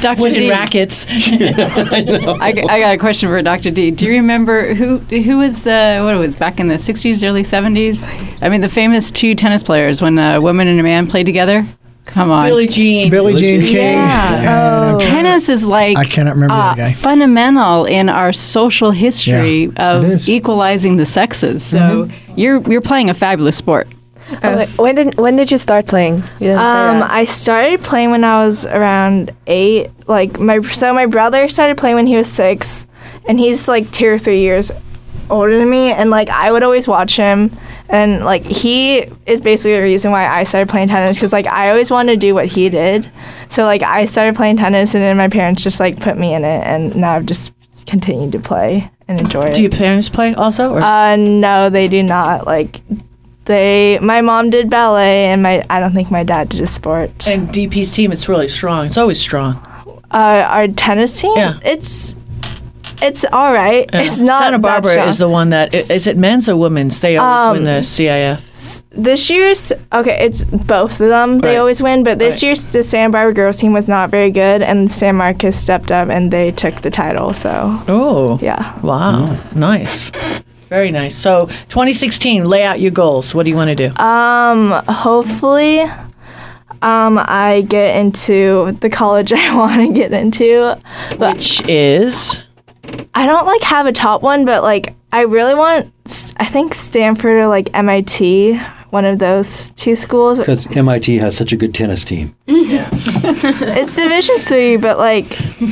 [0.01, 0.19] Dr.
[0.19, 0.49] Winning D.
[0.49, 1.05] rackets.
[1.07, 2.37] I know.
[2.39, 3.69] I got a question for Dr.
[3.69, 3.91] D.
[3.91, 7.43] Do you remember who who was the what it was back in the 60s, early
[7.43, 8.03] 70s?
[8.41, 11.67] I mean, the famous two tennis players when a woman and a man played together.
[12.09, 13.09] Come on, Billie Jean.
[13.09, 13.73] Billie Jean King.
[13.73, 14.91] Yeah.
[14.91, 16.93] and- tennis is like I cannot remember uh, that guy.
[16.93, 21.63] fundamental in our social history Yeah, of equalizing the sexes.
[21.63, 23.87] So you're you're playing a fabulous sport.
[24.77, 26.23] when did when did you start playing?
[26.39, 27.03] You Um.
[27.03, 29.89] I started playing when I was around eight.
[30.07, 32.85] Like my so my brother started playing when he was six,
[33.27, 34.71] and he's like two or three years
[35.29, 35.91] older than me.
[35.91, 37.51] And like I would always watch him,
[37.89, 41.69] and like he is basically the reason why I started playing tennis because like I
[41.69, 43.09] always wanted to do what he did.
[43.49, 46.43] So like I started playing tennis, and then my parents just like put me in
[46.43, 47.53] it, and now I've just
[47.85, 49.55] continued to play and enjoy it.
[49.55, 50.73] Do your parents play also?
[50.73, 50.79] Or?
[50.81, 52.45] Uh, no, they do not.
[52.45, 52.81] Like,
[53.45, 53.97] they.
[53.99, 55.65] My mom did ballet, and my.
[55.69, 57.27] I don't think my dad did a sport.
[57.27, 58.85] and DP's team is really strong.
[58.85, 59.55] It's always strong.
[60.11, 61.35] Uh, our tennis team.
[61.35, 61.59] Yeah.
[61.63, 62.15] It's.
[63.01, 63.89] It's all right.
[63.93, 64.01] Yeah.
[64.01, 65.07] It's not Santa Barbara strong.
[65.07, 66.99] is the one that is is it men's or women's?
[66.99, 68.83] They always win the CIF.
[68.91, 70.25] this year's okay.
[70.25, 71.37] It's both of them.
[71.39, 71.57] They Right.
[71.57, 72.43] always win, but this Right.
[72.43, 76.09] year's the Santa Barbara girls team was not very good, and San Marcos stepped up
[76.09, 77.33] and they took the title.
[77.33, 78.73] So Oh, yeah.
[78.81, 80.11] wow, nice,
[80.69, 81.15] very nice.
[81.15, 83.33] So 2016, lay out your goals.
[83.33, 83.95] What do you want to do?
[84.03, 84.71] Um.
[84.87, 85.85] Hopefully.
[86.81, 90.77] Um, I get into the college I want to get into,
[91.17, 92.39] but Which is
[93.13, 95.91] I don't like have a top one, but like I really want.
[96.37, 98.57] I think Stanford or like MIT,
[98.91, 100.39] one of those two schools.
[100.39, 102.35] Because MIT has such a good tennis team.
[102.47, 102.89] Yeah.
[102.93, 105.25] It's Division three, but like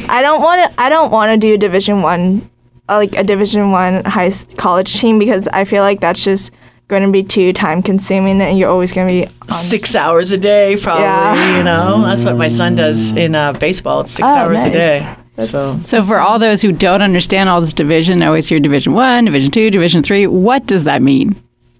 [0.10, 0.82] I don't want to.
[0.82, 2.48] I don't want to do a Division one,
[2.90, 6.52] like a Division one high s- college team because I feel like that's just
[6.88, 9.58] going to be too time consuming, and you're always going to be on.
[9.60, 11.04] six hours a day, probably.
[11.04, 11.58] Yeah.
[11.58, 14.02] You know, that's what my son does in uh, baseball.
[14.02, 15.16] It's six Oh, hours a day.
[15.46, 18.94] So So for all those who don't understand all this division, I always hear Division
[18.94, 20.28] One, Division Two, Division Three.
[20.28, 21.36] What does that mean?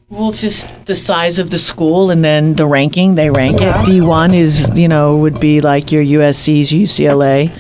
[0.10, 3.16] Well, it's just the size of the school and then the ranking.
[3.16, 3.74] They rank it.
[3.86, 7.52] D1 is, you know, would be like your USC's, UCLA.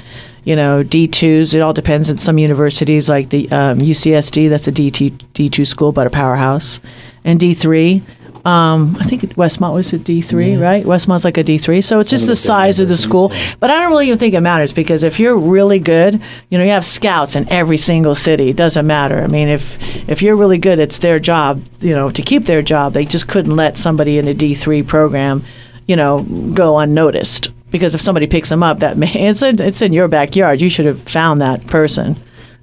[0.45, 2.09] You know, D2s, it all depends.
[2.09, 6.79] At some universities, like the um, UCSD, that's a D2, D2 school, but a powerhouse.
[7.25, 8.01] And D3,
[8.47, 10.85] um, I think Westmont was a D3, right?
[10.85, 11.83] Westmont's like a D3.
[11.83, 13.33] So it's just Some the the size of the school.
[13.59, 16.63] But I don't really even think it matters because if you're really good, you know,
[16.63, 18.47] you have scouts in every single city.
[18.47, 19.21] It doesn't matter.
[19.21, 22.61] I mean, if if you're really good, it's their job, you know, to keep their
[22.61, 22.93] job.
[22.93, 25.43] They just couldn't let somebody in a D3 program,
[25.85, 27.49] you know, go unnoticed.
[27.69, 30.61] Because if somebody picks them up, that may, it's in, it's in your backyard.
[30.61, 32.15] You should have found that person.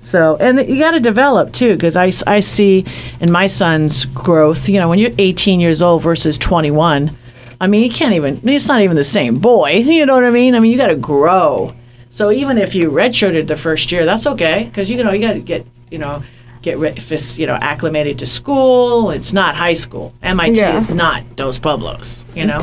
[0.05, 2.85] So, and you got to develop too, because I, I see
[3.21, 7.17] in my son's growth, you know, when you're 18 years old versus 21,
[7.59, 9.83] I mean, you can't even, it's not even the same boy.
[9.87, 10.55] You know what I mean?
[10.55, 11.75] I mean, you got to grow.
[12.11, 15.33] So even if you redshirted the first year, that's okay, because you know, you got
[15.35, 16.23] to get, you know,
[16.61, 19.11] get re- fis- you know, acclimated to school.
[19.11, 20.12] It's not high school.
[20.23, 20.77] MIT Yeah.
[20.79, 22.61] is not Dos Pueblos, you know?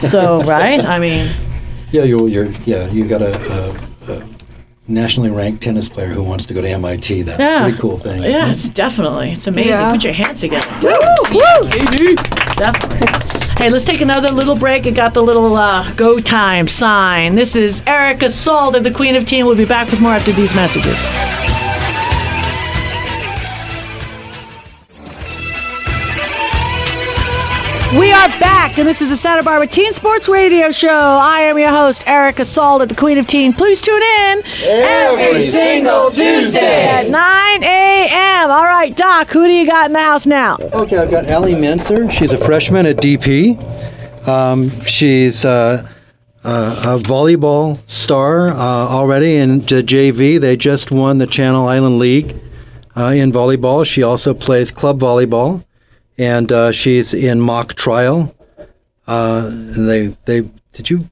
[0.00, 0.84] so, right?
[0.84, 1.30] I mean,
[1.90, 4.26] Yeah, you're, you're yeah, you got a, a, uh, a uh,
[4.88, 7.22] nationally ranked tennis player who wants to go to MIT.
[7.22, 7.60] That's Yeah.
[7.60, 8.22] a pretty cool thing.
[8.22, 8.52] isn't Yeah, it?
[8.52, 9.32] it's definitely.
[9.32, 9.70] It's amazing.
[9.72, 9.90] Yeah.
[9.92, 10.66] Put your hands together.
[10.82, 10.92] Woo!
[11.32, 12.14] Woo!
[12.56, 13.08] Definitely.
[13.58, 14.86] Hey, let's take another little break.
[14.86, 17.34] It got the little uh, go time sign.
[17.34, 19.46] This is Erica Salt, the Queen of Teen.
[19.46, 20.96] We'll be back with more after these messages.
[27.98, 30.88] We are back, and this is the Santa Barbara Teen Sports Radio Show.
[30.90, 33.54] I am your host, Erica Salt, at the Queen of Teen.
[33.54, 36.84] Please tune in Every single Tuesday.
[36.88, 38.50] at 9 a.m.
[38.50, 40.58] All right, Doc, who do you got in the house now?
[40.60, 42.10] Okay, I've got Allie Menser.
[42.10, 43.56] She's a freshman at DP.
[44.28, 45.88] Um, she's uh,
[46.44, 50.38] uh, a volleyball star uh, already in the JV.
[50.38, 52.36] They just won the Channel Island League
[52.94, 53.86] uh, in volleyball.
[53.86, 55.64] She also plays club volleyball,
[56.18, 58.34] and uh, she's in mock trial.
[59.06, 61.10] Uh, and they they did you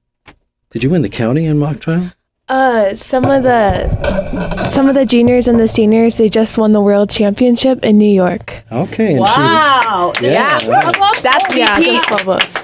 [0.71, 2.13] did you win the county in mock trial?
[2.49, 6.81] Uh, some of the some of the juniors and the seniors they just won the
[6.81, 8.63] world championship in New York.
[8.71, 10.13] Okay, and Wow.
[10.17, 10.59] she's yeah.
[11.23, 11.85] That's Yeah, DP.
[11.85, 12.55] Dos Pueblos.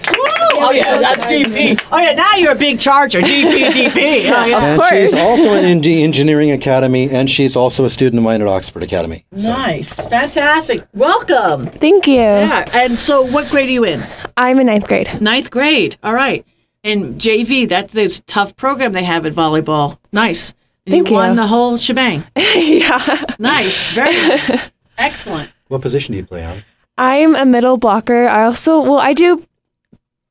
[0.63, 1.81] Oh, yeah, that's DP.
[1.91, 3.21] Oh, yeah, now you're a big charger.
[3.21, 4.31] DP, DP.
[4.31, 4.75] Oh, yeah.
[4.75, 8.47] And she's also in the Engineering Academy, and she's also a student of mine at
[8.49, 9.25] Oxford Academy.
[9.33, 9.95] Nice.
[10.09, 10.87] Fantastic.
[10.95, 11.67] Welcome.
[11.67, 12.15] Thank you.
[12.15, 12.65] Yeah.
[12.73, 14.03] And so, what grade are you in?
[14.37, 15.21] I'm in ninth grade.
[15.21, 15.97] Ninth grade.
[16.03, 16.45] All right.
[16.83, 19.99] And JV, that's this tough program they have at volleyball.
[20.13, 20.55] Nice.
[20.87, 21.37] And Thank you won you.
[21.37, 22.25] the whole shebang.
[22.37, 23.25] yeah.
[23.39, 23.91] Nice.
[23.91, 24.73] Very nice.
[24.99, 25.51] Excellent.
[25.69, 26.65] What position do you play, on?
[26.97, 28.27] I'm a middle blocker.
[28.27, 29.47] I also well, I do,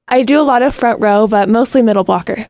[0.09, 2.47] I do a lot of front row, but mostly middle blocker.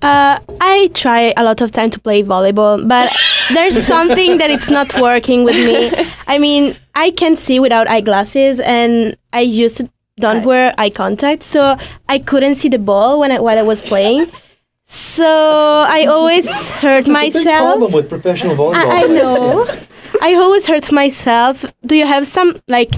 [0.00, 3.10] Uh, I try a lot of time to play volleyball, but
[3.52, 5.90] there's something that it's not working with me.
[6.26, 11.42] I mean, I can see without eyeglasses, and I used to don't wear eye contact,
[11.42, 11.76] so
[12.08, 14.30] I couldn't see the ball when I, while I was playing.
[14.86, 15.26] So
[15.88, 18.74] I always hurt This is a big problem with professional volleyball.
[18.74, 19.78] I, I know.
[20.22, 21.64] I always hurt myself.
[21.86, 22.90] Do you have some like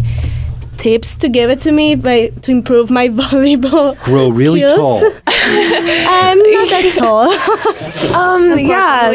[0.80, 3.96] tips to give it to me by to improve my volleyball?
[4.02, 5.00] Grow really skills?
[5.00, 5.12] tall.
[5.26, 7.30] I'm not that tall.
[8.20, 9.12] Um, yeah,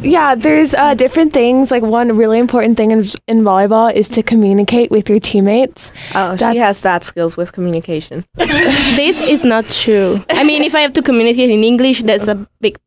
[0.00, 0.34] yeah.
[0.34, 1.70] There's uh, different things.
[1.70, 5.92] Like one really important thing in, in volleyball is to communicate with your teammates.
[6.14, 8.24] Oh, she has bad skills with communication.
[8.36, 10.24] this is not true.
[10.30, 12.78] I mean, if I have to communicate in English, that's a big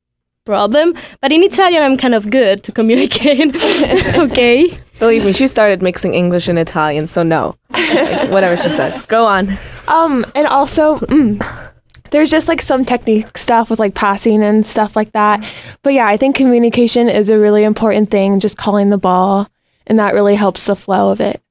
[0.45, 0.93] problem.
[1.21, 3.55] But in Italian, I'm kind of good to communicate.
[4.15, 4.77] okay.
[4.99, 7.55] Believe me, she started mixing English and Italian, so no.
[7.71, 9.01] Like, whatever she says.
[9.03, 9.49] Go on.
[9.87, 11.71] Um, and also, mm,
[12.11, 15.43] there's just like some technique stuff with like passing and stuff like that.
[15.83, 18.39] But yeah, I think communication is a really important thing.
[18.39, 19.49] Just calling the ball,
[19.87, 21.41] and that really helps the flow of it.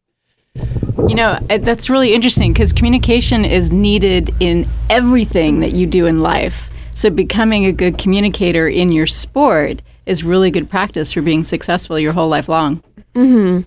[1.06, 6.06] You know, uh, that's really interesting because communication is needed in everything that you do
[6.06, 6.70] in life.
[6.94, 11.98] So becoming a good communicator in your sport is really good practice for being successful
[11.98, 12.82] your whole life long.
[13.14, 13.62] Mm-hmm.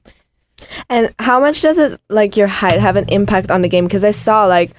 [0.90, 3.86] And how much does it, like, your height have an impact on the game?
[3.86, 4.72] Because I saw, like,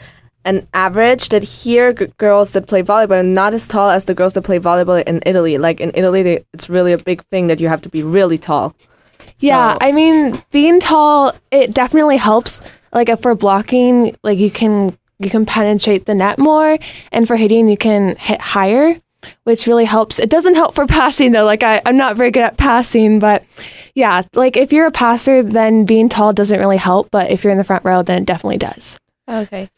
[0.45, 4.15] an average that here g- girls that play volleyball are not as tall as the
[4.15, 5.59] girls that play volleyball in Italy.
[5.59, 8.39] Like, in Italy, they, it's really a big thing that you have to be really
[8.39, 8.75] tall.
[9.39, 12.61] Yeah, So- I mean, being tall it definitely helps.
[12.93, 16.79] Like if for blocking, like you can you can penetrate the net more,
[17.13, 18.97] and for hitting, you can hit higher,
[19.45, 20.19] which really helps.
[20.19, 21.45] It doesn't help for passing though.
[21.45, 23.45] Like I, I'm not very good at passing, but
[23.95, 27.11] yeah, like if you're a passer, then being tall doesn't really help.
[27.11, 28.99] But if you're in the front row, then it definitely does.
[29.29, 29.71] Okay.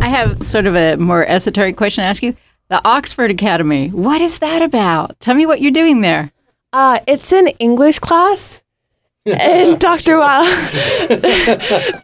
[0.00, 2.36] I have sort of a more esoteric question to ask you.
[2.68, 5.18] The Oxford Academy, what is that about?
[5.20, 6.32] Tell me what you're doing there.
[6.72, 8.62] Uh, it's an English class,
[9.26, 10.18] and Dr.
[10.18, 10.42] Wow,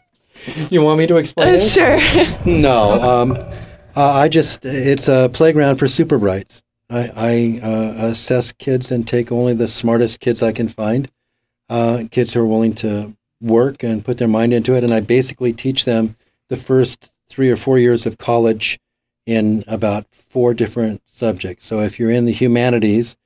[0.70, 1.60] You want me to explain it?
[1.60, 1.98] sure.
[2.46, 3.00] No.
[3.02, 3.32] Um,
[3.96, 6.62] uh, I just, it's a playground for super brights.
[6.88, 11.10] I, I uh, assess kids and take only the smartest kids I can find,
[11.68, 14.84] uh, kids who are willing to work and put their mind into it.
[14.84, 16.16] And I basically teach them
[16.48, 18.78] the first three or four years of college
[19.26, 21.66] in about four different subjects.
[21.66, 23.16] So if you're in the humanities,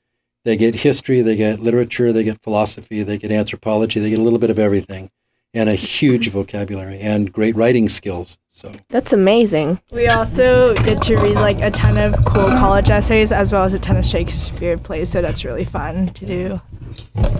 [0.45, 4.23] they get history, they get literature, they get philosophy, they get anthropology, they get a
[4.23, 5.11] little bit of everything,
[5.55, 8.37] and a huge vocabulary and great writing skills.
[8.51, 9.81] So That's amazing.
[9.91, 13.75] We also get to read like a ton of cool college essays as well as
[13.75, 16.61] a ton of Shakespeare plays, so that's really fun to do.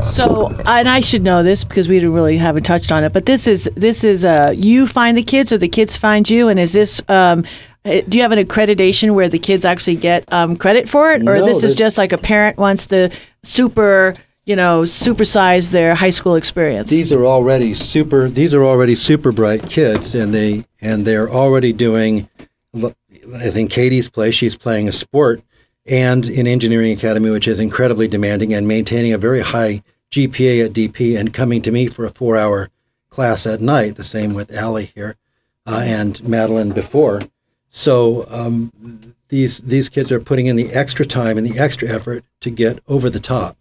[0.05, 3.13] So, and I should know this because we really haven't touched on it.
[3.13, 6.49] But this is this is uh, you find the kids or the kids find you,
[6.49, 7.45] and is this um,
[7.85, 11.23] uh, do you have an accreditation where the kids actually get um, credit for it,
[11.23, 13.13] or No, this is just like a parent wants the
[13.45, 16.91] super you know supersize their high school experience?
[16.91, 18.29] these are already super.
[18.29, 22.29] These are already super bright kids, and they and they're already doing.
[22.75, 24.31] I think Katie's play.
[24.31, 25.43] She's playing a sport,
[25.87, 30.73] and in engineering academy, which is incredibly demanding, and maintaining a very high GPA at
[30.73, 32.71] DP, and coming to me for a four-hour
[33.09, 33.97] class at night.
[33.97, 35.17] The same with Allie here,
[35.67, 37.23] uh, and Madeline before.
[37.71, 42.25] So um, these these kids are putting in the extra time and the extra effort
[42.41, 43.57] to get over the top.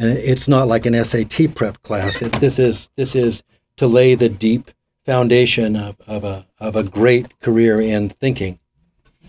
[0.00, 2.22] And it's not like an SAT prep class.
[2.22, 3.42] It, this is this is
[3.76, 4.70] to lay the deep
[5.04, 8.58] foundation of, of a of a great career in thinking.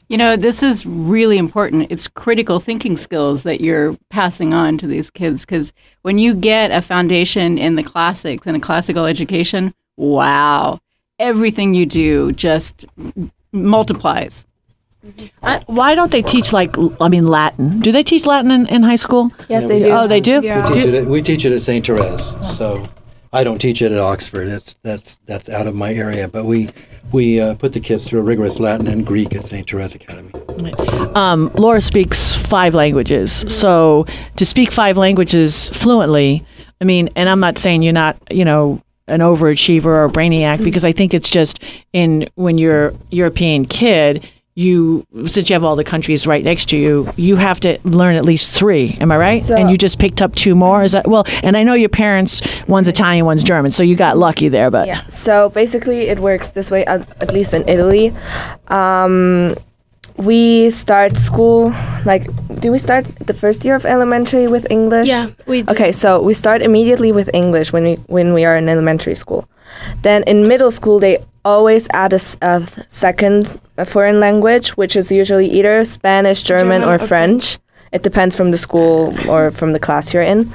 [0.07, 1.87] You know, this is really important.
[1.89, 6.71] It's critical thinking skills that you're passing on to these kids because when you get
[6.71, 10.79] a foundation in the classics and a classical education, wow,
[11.19, 12.85] everything you do just
[13.51, 14.45] multiplies.
[15.41, 17.79] Uh, why don't they teach like I mean Latin?
[17.79, 19.31] Do they teach Latin in, in high school?
[19.49, 19.91] Yes, Yeah, they we- do.
[19.91, 20.41] Oh, they do.
[20.43, 20.67] Yeah.
[20.69, 20.93] We teach it.
[20.93, 21.85] At, we teach it at St.
[21.85, 22.35] Therese.
[22.55, 22.87] So
[23.33, 24.47] I don't teach it at Oxford.
[24.47, 26.27] It's that's that's out of my area.
[26.27, 26.69] But we
[27.11, 29.67] we uh, put the kids through rigorous Latin and Greek at St.
[29.69, 30.31] Therese Academy.
[31.15, 33.43] um, Laura speaks five languages.
[33.53, 34.05] So
[34.37, 36.45] to speak five languages fluently,
[36.79, 40.63] I mean, and I'm not saying you're not, you know, an overachiever or a brainiac
[40.63, 41.59] because I think it's just
[41.91, 44.29] in when you're European kid,
[44.61, 48.15] you since you have all the countries right next to you, you have to learn
[48.21, 48.97] at least three.
[49.01, 49.41] Am I right?
[49.43, 50.83] So- and you just picked up two more.
[50.83, 51.25] Is that well?
[51.43, 54.69] And I know your parents, one's Italian, one's German, so you got lucky there.
[54.71, 55.01] But Yeah.
[55.09, 58.13] So basically, it works this way, at, at least in Italy.
[58.67, 59.55] Um,
[60.17, 61.73] we start school
[62.05, 62.23] like
[62.59, 65.07] do we start the first year of elementary with English?
[65.07, 65.71] Yeah, we do.
[65.73, 69.47] Okay, so we start immediately with English when we when we are in elementary school.
[70.03, 75.11] Then in middle school they always add a, th- second uh, foreign language, which is
[75.11, 77.57] usually either Spanish, German, German or, or French.
[77.91, 80.51] It depends from the school or from the class you're in.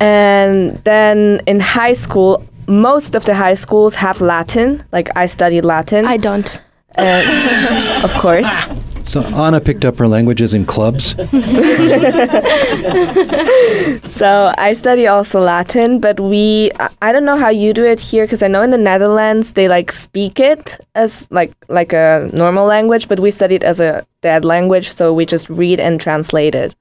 [0.00, 4.84] And then in high school, most of the high schools have Latin.
[4.92, 6.60] Like I studied Latin, I don't.
[6.96, 8.48] uh, of course.
[9.08, 11.14] So Anna picked up her languages in clubs.
[14.10, 18.24] So I study also Latin, but we I- don't know how you do it here
[18.24, 22.66] because I know in the Netherlands they like speak it as like like a normal
[22.66, 26.54] language, but we study it as a dead language, so we just read and translate
[26.54, 26.74] it.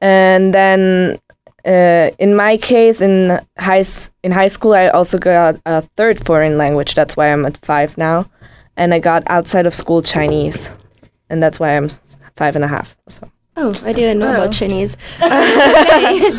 [0.00, 1.18] And then
[1.66, 3.84] uh, in my case, in high
[4.22, 6.94] in high school, I also got a third foreign language.
[6.94, 8.26] That's why I'm at five now,
[8.76, 10.70] and I got outside of school Chinese,
[11.30, 11.88] and that's why I'm
[12.36, 12.96] five and a half.
[13.08, 13.30] So.
[13.56, 14.96] Oh, I didn't know about Chinese.
[15.16, 16.30] Okay.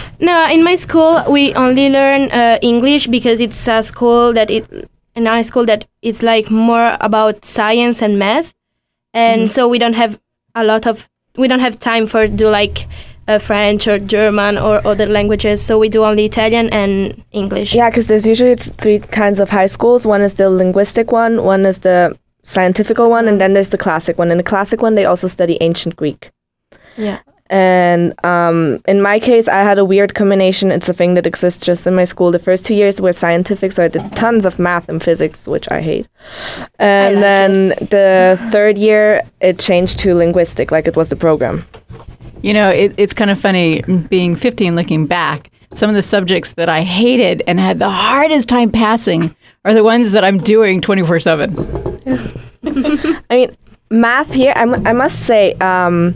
[0.20, 4.88] no, in my school we only learn uh, English because it's a school that it
[5.14, 8.54] in high school that it's like more about science and math,
[9.12, 10.18] and so we don't have
[10.54, 12.86] a lot of we don't have time for do like
[13.28, 15.62] uh, French or German or other languages.
[15.62, 17.74] So we do only Italian and English.
[17.74, 20.06] Yeah, because there's usually th- three kinds of high schools.
[20.06, 24.18] One is the linguistic one, one is the scientifical one, and then there's the classic
[24.18, 24.30] one.
[24.30, 26.30] In the classic one, they also study ancient Greek.
[26.96, 27.20] Yeah.
[27.52, 30.72] And um, in my case, I had a weird combination.
[30.72, 32.30] It's a thing that exists just in my school.
[32.30, 35.70] The first two years were scientific, so I did tons of math and physics, which
[35.70, 36.08] I hate.
[36.78, 41.66] And like then the third year, it changed to linguistic, like it was the program.
[42.40, 45.50] You know, it, it's kind of funny being 15, looking back.
[45.74, 49.84] Some of the subjects that I hated and had the hardest time passing are the
[49.84, 51.91] ones that I'm doing 24 7.
[53.30, 53.56] I mean,
[53.90, 56.14] math here, I, mu- I must say, um,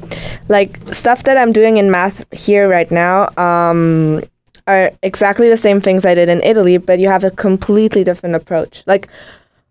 [0.48, 4.22] like stuff that I'm doing in math here right now um,
[4.66, 8.34] are exactly the same things I did in Italy, but you have a completely different
[8.34, 8.82] approach.
[8.86, 9.08] Like,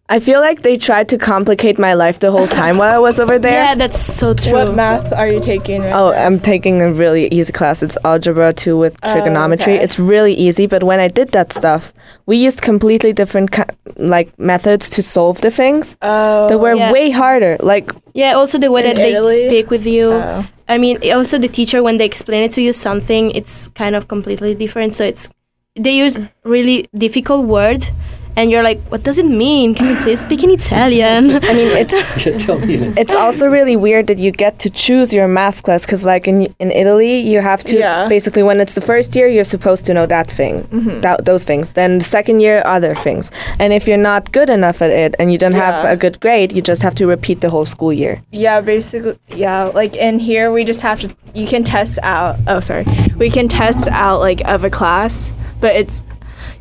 [0.08, 3.20] I feel like they tried to complicate my life the whole time while I was
[3.20, 3.64] over there.
[3.64, 4.54] Yeah, that's so true.
[4.54, 5.82] What math are you taking?
[5.82, 6.18] Right Oh, now?
[6.26, 7.82] I'm taking a really easy class.
[7.82, 9.74] It's algebra 2 with Oh, trigonometry.
[9.74, 9.84] okay.
[9.84, 11.92] It's really easy, but when I did that stuff,
[12.28, 13.64] we used completely different ki-
[13.98, 16.92] like methods to solve the things Oh, that were Yeah.
[16.92, 17.58] way harder.
[17.60, 19.16] Like Yeah, also the way In that they
[19.48, 20.12] speak with you.
[20.12, 20.46] Oh.
[20.70, 24.08] I mean, also the teacher when they explain it to you something, it's kind of
[24.08, 24.94] completely different.
[24.94, 25.30] So it's
[25.76, 27.92] they use really difficult words,
[28.38, 29.76] and you're like, what does it mean?
[29.76, 31.32] Can you please speak in Italian?
[31.52, 31.94] I mean, it's
[32.26, 32.94] Yeah, tell me.
[32.98, 36.54] it's also really weird that you get to choose your math class because like in
[36.60, 38.08] in Italy you have to Yeah.
[38.08, 41.02] basically when it's the first year you're supposed to know that thing mm-hmm.
[41.02, 44.82] that those things then the second year other things and if you're not good enough
[44.82, 47.50] at it and you don't have a good grade you just have to repeat the
[47.50, 49.64] whole school year Yeah, basically, yeah.
[49.82, 51.08] Like in here, we just have to.
[51.34, 52.36] You can test out.
[52.48, 52.86] Oh, sorry.
[53.18, 56.02] We can test out like of a class, but it's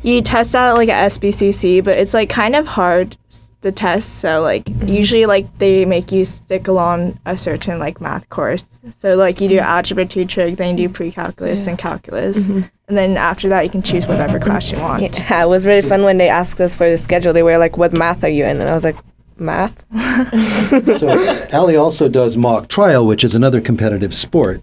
[0.05, 4.19] you test out like a SBCC, but it's like kind of hard s- the test.
[4.19, 8.67] So like usually like they make you stick along a certain like math course.
[8.99, 9.65] So like you do mm-hmm.
[9.65, 12.61] algebra two trig, then you do pre-calculus and calculus, mm-hmm.
[12.87, 15.01] and then after that you can choose whatever class you want.
[15.01, 17.77] yeah, it was really fun when they asked us for the schedule they were like
[17.77, 18.97] what math are you in and I was like
[19.37, 19.83] math
[20.99, 24.61] So Allie also does mock trial, which is another competitive sport.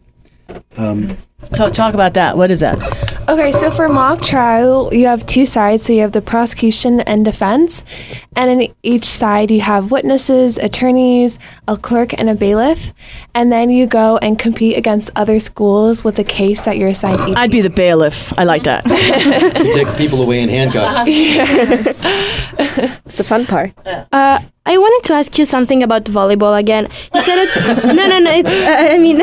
[0.76, 1.16] Um,
[1.54, 2.36] so talk about that.
[2.36, 2.78] What is that?
[3.28, 5.84] Okay, so for mock trial, you have two sides.
[5.84, 7.84] So you have the prosecution and defense.
[8.34, 12.92] And in each side, you have witnesses, attorneys, a clerk, and a bailiff.
[13.34, 17.28] And then you go and compete against other schools with the case that you're assigned
[17.28, 17.36] each.
[17.36, 18.36] I'd be the bailiff.
[18.38, 18.84] I like that.
[19.62, 20.96] You take people away in handcuffs.
[21.06, 22.02] it's
[23.16, 26.88] the fun part Uh, I wanted to ask you something about volleyball again.
[27.14, 27.84] You said it.
[27.84, 28.30] no, no, no.
[28.30, 28.48] It's.
[28.48, 29.18] Uh, I mean,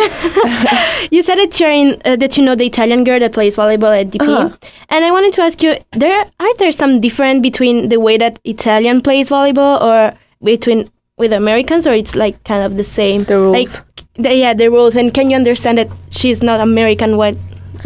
[1.12, 1.58] you said it.
[1.60, 4.50] You're in, uh, that you know the Italian girl that plays volleyball at DP, Uh-huh.
[4.90, 8.40] and I wanted to ask you: there are there some different between the way that
[8.44, 13.24] Italian plays volleyball or between with Americans, or it's like kind of the same?
[13.26, 13.70] the rules Like,
[14.16, 14.96] the, yeah, the rules.
[14.96, 17.18] And can you understand that she's not American?
[17.18, 17.36] What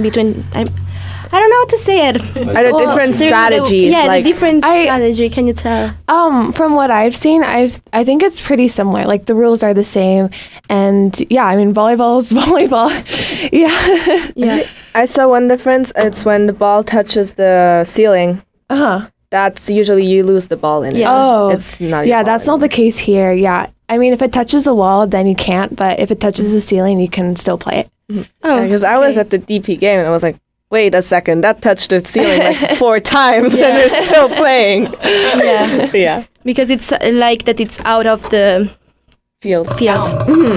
[0.02, 0.44] between?
[0.54, 0.68] I'm,
[1.34, 2.16] I don't know how to say it.
[2.22, 5.30] are there different There- strategies yeah, like the different I- strategy.
[5.30, 5.92] Can you tell?
[6.08, 9.06] Um, from what I've seen, I've I think it's pretty similar.
[9.06, 10.30] Like the rules are the same,
[10.70, 12.90] and yeah, I mean volleyball is volleyball.
[13.52, 14.32] yeah.
[14.36, 14.68] Yeah.
[14.96, 19.00] I saw one difference it's when the ball touches the ceiling Uh huh.
[19.32, 21.00] that's usually you lose the ball in it.
[21.00, 21.10] Yeah.
[21.12, 22.06] Oh, It's not.
[22.06, 23.34] yeah, that's not the case here.
[23.34, 25.76] Yeah, I mean, if it touches the wall, then you can't.
[25.76, 27.90] But if it touches the ceiling, you can still play it.
[28.44, 29.22] Oh, Because I was okay.
[29.22, 30.38] at the DP game and I was like,
[30.74, 34.84] wait a second, that touched the ceiling like four times and they're still playing.
[35.04, 35.92] yeah.
[35.94, 36.26] Yeah.
[36.44, 38.70] because it's uh, like that it's out of the
[39.44, 39.68] Field.
[39.78, 40.08] field.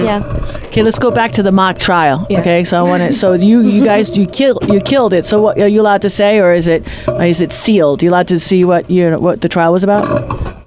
[0.09, 0.23] Yeah.
[0.67, 2.25] Okay, let's go back to the mock trial.
[2.31, 3.11] Okay, so I want to.
[3.11, 5.25] So you you guys you killed you killed it.
[5.25, 6.87] So what are you allowed to say, or is it
[7.19, 8.01] is it sealed?
[8.01, 10.05] You allowed to see what you what the trial was about?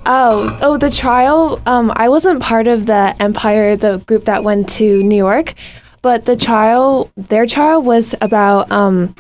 [0.05, 1.61] Oh, oh, the trial.
[1.65, 5.55] Um, I wasn't part of the Empire, the group that went to New York,
[6.03, 9.15] but the trial, their trial was about um,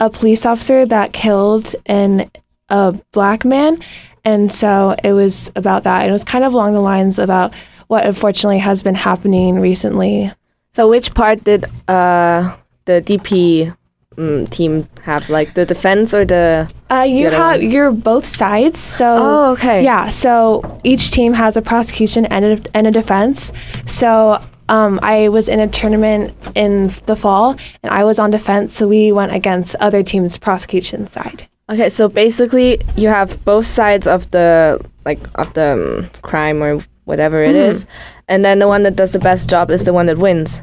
[0.00, 2.30] a police officer that killed an
[2.70, 3.78] a black man,
[4.24, 6.00] and so it was about that.
[6.02, 7.54] And it was kind of along the lines about
[7.88, 10.32] what unfortunately has been happening recently.
[10.72, 12.56] So which part did uh,
[12.86, 13.76] the DP
[14.16, 15.28] mm, team have?
[15.28, 16.70] Like the defense or the?
[16.90, 17.70] Uh, you the have one?
[17.70, 18.80] you're both sides.
[18.80, 19.84] So Oh, okay.
[19.84, 20.08] Yeah.
[20.08, 23.52] So each team has a prosecution and a, and a defense.
[23.86, 28.74] So um, I was in a tournament in the fall, and I was on defense.
[28.76, 31.46] So we went against other teams' prosecution side.
[31.70, 36.82] Okay, so basically you have both sides of the like of the um, crime or
[37.04, 37.68] whatever it Mhm.
[37.70, 37.86] is,
[38.28, 40.62] and then the one that does the best job is the one that wins.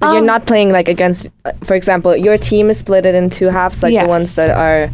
[0.00, 3.14] But you're Um, not playing like against, uh, for example, your team is split it
[3.14, 4.90] in two halves, like the ones that are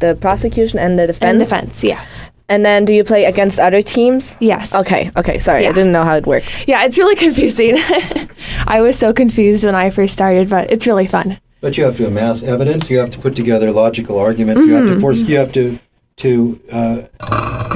[0.00, 1.30] the prosecution and the defense.
[1.30, 2.30] And defense, yes.
[2.50, 4.34] And then do you play against other teams?
[4.40, 4.74] Yes.
[4.74, 5.10] Okay.
[5.16, 5.38] Okay.
[5.38, 6.66] Sorry, I didn't know how it worked.
[6.66, 7.76] Yeah, it's really confusing.
[8.66, 11.38] I was so confused when I first started, but it's really fun.
[11.60, 12.90] But you have to amass evidence.
[12.90, 14.62] You have to put together logical arguments.
[14.66, 15.00] You have to Mhm.
[15.00, 15.20] force.
[15.22, 15.78] You have to
[16.16, 16.98] to uh,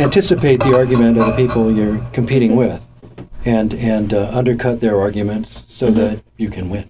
[0.01, 2.87] anticipate the argument of the people you're competing with,
[3.45, 5.95] and and uh, undercut their arguments so Mhm.
[5.97, 6.85] that you can win.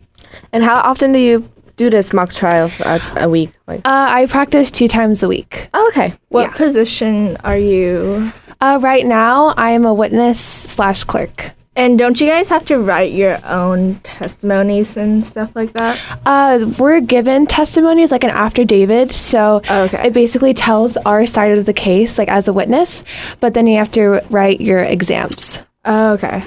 [0.53, 1.45] And how often do you
[1.77, 3.51] do this mock trial a, a week?
[3.66, 5.68] Like, Uh, I practice two times a week.
[5.75, 6.14] oh, okay.
[6.29, 8.33] What position are you?
[8.61, 11.53] Uh, right now, I am a witness slash clerk.
[11.77, 16.01] And don't you guys have to write your own testimonies and stuff like that?
[16.25, 20.07] Uh, we're given testimonies like an affidavit, so okay.
[20.07, 23.03] it basically tells our side of the case, like as a witness.
[23.41, 25.59] But then you have to write your exams.
[25.85, 26.45] Oh, okay.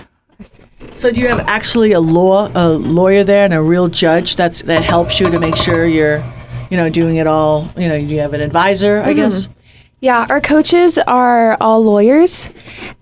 [0.95, 4.61] So do you have actually a law a lawyer there and a real judge that's
[4.63, 6.23] that helps you to make sure you're,
[6.69, 7.69] you know, doing it all.
[7.77, 9.49] You know, you have an advisor, I guess.
[9.99, 12.51] Yeah, our coaches are all lawyers,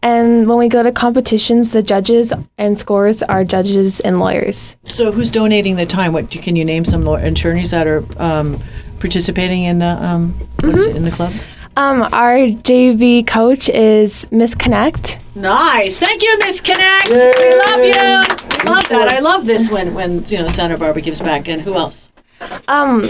[0.01, 4.77] and when we go to competitions, the judges and scores are judges and lawyers.
[4.86, 6.13] So who's donating the time?
[6.13, 8.63] What can you name some law- attorneys that are um,
[8.99, 11.33] participating in the um, it, in the club?
[11.75, 15.17] Um, our JV coach is Miss Connect.
[15.36, 17.09] Nice, thank you, Miss Connect.
[17.09, 18.38] We love you.
[18.63, 19.09] We love that.
[19.09, 21.49] I love this when when you know Santa Barbara gives back.
[21.49, 22.09] And who else?
[22.67, 23.09] Um,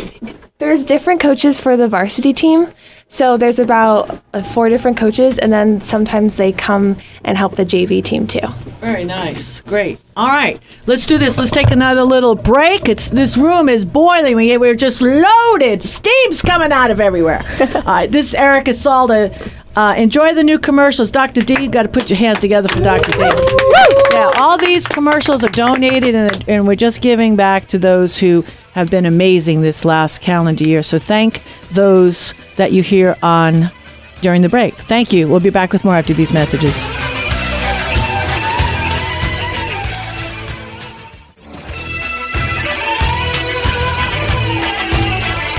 [0.57, 2.67] there's different coaches for the varsity team.
[3.07, 7.63] So there's about uh, four different coaches, and then sometimes they come and help the
[7.63, 8.47] JV team too.
[8.81, 9.61] Very nice.
[9.61, 9.99] Great.
[10.17, 10.59] All right.
[10.87, 11.37] Let's do this.
[11.37, 12.89] Let's take another little break.
[12.89, 14.35] It's this room is boiling.
[14.35, 15.83] We, we're just loaded.
[15.83, 17.41] Steam's coming out of everywhere.
[17.75, 18.11] All right.
[18.11, 19.51] This is Erica Salda.
[19.75, 21.11] Uh, enjoy the new commercials.
[21.11, 21.41] Dr.
[21.41, 23.11] D, you got to put your hands together for Dr.
[23.11, 23.19] D.
[24.13, 28.45] Yeah, all these commercials are donated, and, and we're just giving back to those who
[28.71, 30.81] have been amazing this last calendar year.
[30.81, 33.69] So thank those that you hear on
[34.21, 34.75] during the break.
[34.75, 35.27] Thank you.
[35.27, 36.87] We'll be back with more after these messages.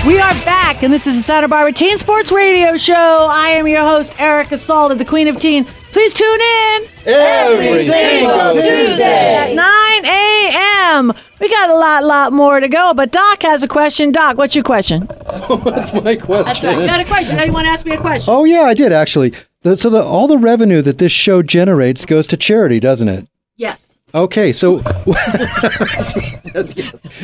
[0.07, 2.93] We are back, and this is the Santa Barbara Teen Sports Radio Show.
[3.31, 5.63] I am your host, Erica Salda, the Queen of Teen.
[5.63, 11.13] Please tune in Every single Tuesday at 9 a.m.
[11.39, 14.11] We got a lot, lot more to go, but Doc has a question.
[14.11, 15.03] Doc, what's your question?
[15.47, 16.45] What's my question?
[16.45, 16.77] That's right.
[16.77, 17.37] You got a question.
[17.37, 18.25] Now you want to ask me a question?
[18.31, 19.33] Oh yeah, I did actually.
[19.61, 23.27] The, so the, all the revenue that this show generates goes to charity, doesn't it?
[23.55, 23.86] Yes.
[24.15, 24.79] Okay, so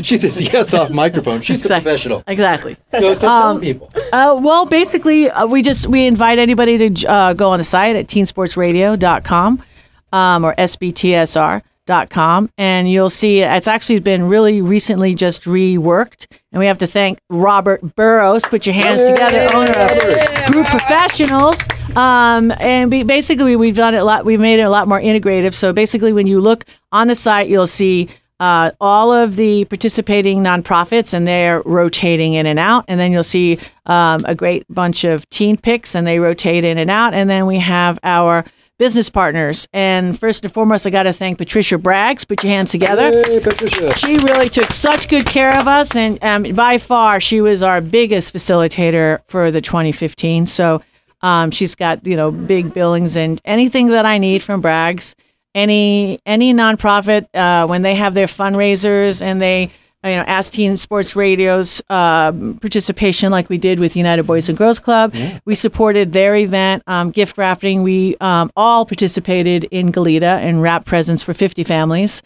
[0.01, 1.41] she says yes off microphone.
[1.41, 2.23] She's a professional.
[2.27, 2.75] Exactly.
[2.91, 3.89] So, so Um, people.
[4.11, 7.95] Uh, well, basically, uh, we just we invite anybody to uh, go on the site
[7.95, 9.63] at teensportsradio.com
[10.11, 16.27] um, or sbtsr.com, and you'll see it's actually been really recently just reworked.
[16.51, 18.43] And we have to thank Robert Burrows.
[18.43, 21.55] Put your hands together, owner of Group Professionals.
[21.95, 24.25] Um, and we, basically, we've done it a lot.
[24.25, 25.53] We've made it a lot more integrative.
[25.53, 30.43] So basically, when you look on the site, you'll see uh, all of the participating
[30.43, 32.85] nonprofits, and they're rotating in and out.
[32.87, 36.77] And then you'll see um, a great bunch of teen picks, and they rotate in
[36.77, 37.13] and out.
[37.13, 38.43] And then we have our
[38.79, 39.67] business partners.
[39.71, 42.27] And first and foremost, I got to thank Patricia Braggs.
[42.27, 43.11] Put your hands together.
[43.11, 43.95] Hey, Patricia.
[43.97, 47.81] She really took such good care of us, and um, by far, she was our
[47.81, 50.47] biggest facilitator for the 2015.
[50.47, 50.81] So
[51.23, 55.15] um, she's got you know big billings and anything that I need from Braggs.
[55.55, 59.71] Any any nonprofit uh, when they have their fundraisers and they
[60.03, 64.57] you know ask Teen Sports Radio's um participation like we did with United Boys and
[64.57, 65.13] Girls Club.
[65.45, 67.83] We supported their event, um, gift wrapping.
[67.83, 72.21] We um, all participated in Goleta and wrap presents for 50 families.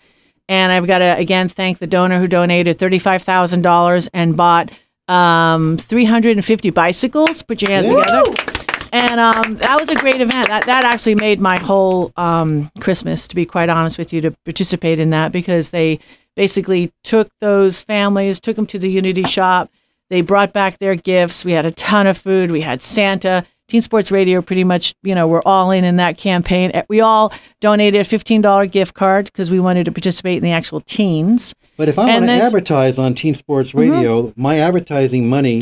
[0.50, 4.72] And I've got to again thank the donor who donated thirty-five thousand dollars and bought
[5.10, 7.42] um, three hundred and fifty bicycles.
[7.42, 8.57] Put your hands together.
[8.92, 10.48] And um, that was a great event.
[10.48, 14.32] That, that actually made my whole um, Christmas, to be quite honest with you, to
[14.46, 16.00] participate in that because they
[16.36, 19.72] basically took those families, took them to the Unity shop.
[20.10, 21.44] They brought back their gifts.
[21.44, 22.52] We had a ton of food.
[22.52, 23.46] We had Santa.
[23.68, 26.72] Teen Sports Radio pretty much, you know, we're all in in that campaign.
[26.74, 30.52] Eh, We all donated a $15 gift card because we wanted to participate in the
[30.52, 31.54] actual teens.
[31.76, 33.92] But if I want to advertise on Teen Sports Mm-hmm.
[33.92, 35.60] Radio, my advertising money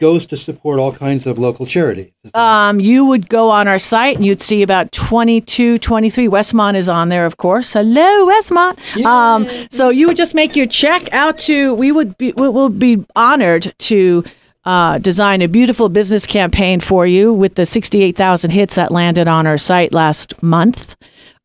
[0.00, 2.10] goes to support all kinds of local charities.
[2.34, 6.26] Um, you would go on our site and you'd see about 22, 23.
[6.26, 7.74] Westmont is on there, of course.
[7.74, 9.04] Hello, Westmont.
[9.04, 12.70] Um, so you would just make your check out to, we would be, we will
[12.70, 14.24] be honored to
[14.64, 19.46] uh, design a beautiful business campaign for you with the 68,000 hits that landed on
[19.46, 20.96] our site last month.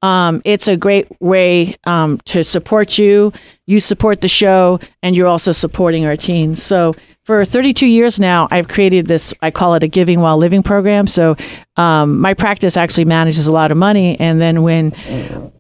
[0.01, 3.33] Um, it's a great way um, to support you.
[3.65, 6.61] You support the show, and you're also supporting our teens.
[6.61, 6.93] So
[7.25, 9.33] for 32 years now, I've created this.
[9.41, 11.07] I call it a giving while living program.
[11.07, 11.35] So
[11.75, 14.93] um, my practice actually manages a lot of money, and then when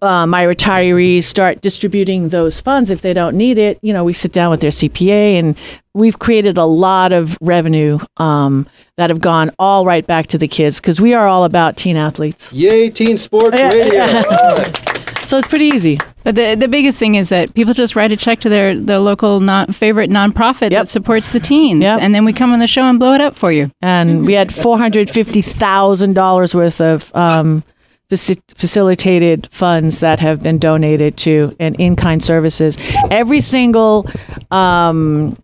[0.01, 4.13] uh, my retirees start distributing those funds, if they don't need it, you know, we
[4.13, 5.57] sit down with their CPA, and
[5.95, 10.47] we've created a lot of revenue um, that have gone all right back to the
[10.47, 12.53] kids because we are all about teen athletes.
[12.53, 14.05] Yay, Teen Sports Radio!
[15.25, 15.97] So it's pretty easy.
[16.23, 18.99] But the the biggest thing is that people just write a check to their their
[18.99, 21.99] local non, favorite nonprofit that supports the teens, Yep.
[22.01, 23.71] and then we come on the show and blow it up for you.
[23.81, 27.63] and we had four hundred fifty thousand dollars worth of um,
[28.09, 32.77] faci- facilitated funds that have been donated to and in kind services.
[33.09, 34.09] Every single
[34.51, 35.37] um,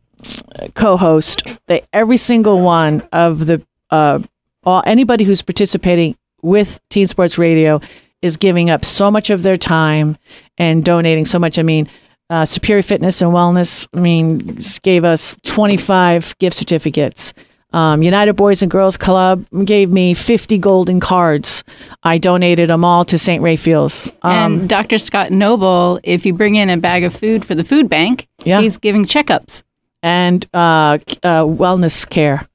[0.75, 4.19] co-host, they, every single one of the uh,
[4.63, 7.81] all, anybody who's participating with Teen Sports Radio
[8.21, 10.17] is giving up so much of their time
[10.57, 11.57] and donating so much.
[11.59, 11.89] I mean.
[12.29, 17.33] Uh, Superior Fitness and Wellness, I mean, gave us 25 gift certificates.
[17.73, 21.65] Um, United Boys and Girls Club gave me 50 golden cards.
[22.03, 23.43] I donated them all to St.
[23.43, 24.13] Raphael's.
[24.21, 24.97] Um, and Dr.
[24.97, 28.61] Scott Noble, if you bring in a bag of food for the food bank, Yeah.
[28.61, 29.63] he's giving checkups.
[30.01, 32.47] and uh, uh, wellness care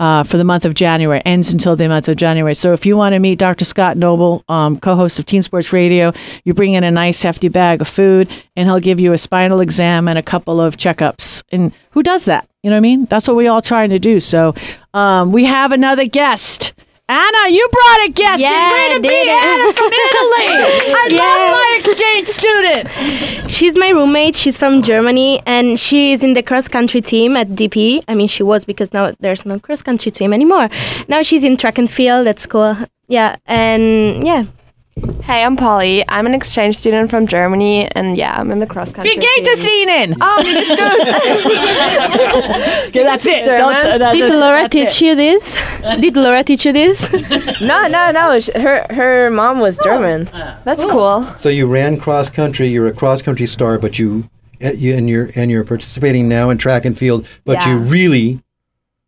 [0.00, 1.22] uh, for the month of January.
[1.24, 2.54] Ends until the month of January.
[2.54, 3.64] So if you want to meet Dr.
[3.64, 7.80] Scott Noble, um, co-host of Teen Sports Radio, you bring in a nice hefty bag
[7.82, 11.42] of food, and he'll give you a spinal exam and a couple of checkups.
[11.52, 12.48] And who does that?
[12.62, 13.04] You know what I mean?
[13.04, 14.20] That's what we all trying to do.
[14.20, 14.54] So
[14.94, 16.72] um, we have another guest.
[17.12, 18.40] Anna, you brought a guest.
[18.40, 19.28] Yeah, Way to be did.
[19.50, 20.46] Anna from Italy.
[20.94, 21.18] I Yeah.
[21.18, 23.52] love my exchange students.
[23.52, 24.36] She's my roommate.
[24.36, 28.04] She's from Germany and she's in the cross country team at DP.
[28.06, 30.68] I mean, she was because now there's no cross country team anymore.
[31.08, 32.28] Now she's in track and field.
[32.28, 32.76] That's cool.
[33.08, 34.44] Yeah, and yeah.
[35.22, 36.04] Hey, I'm Polly.
[36.08, 39.14] I'm an exchange student from Germany, and yeah, I'm in the cross country.
[39.14, 39.88] Wie geht es team.
[39.88, 40.16] Ihnen?
[40.20, 41.00] Oh, mir geht's gut.
[42.88, 43.44] Okay, that's it.
[43.44, 43.60] German?
[43.60, 45.06] Don't, uh, that- Did that's- Laura teach it.
[45.06, 45.56] you this?
[46.00, 47.10] Did Laura teach you this?
[47.60, 48.40] No, no, no.
[48.56, 50.24] Her her mom was German.
[50.64, 51.26] That's cool.
[51.38, 52.68] So you ran cross country.
[52.68, 54.28] You're a cross country star, but you,
[54.60, 57.26] and you and you're and you're participating now in track and field.
[57.44, 58.40] But you really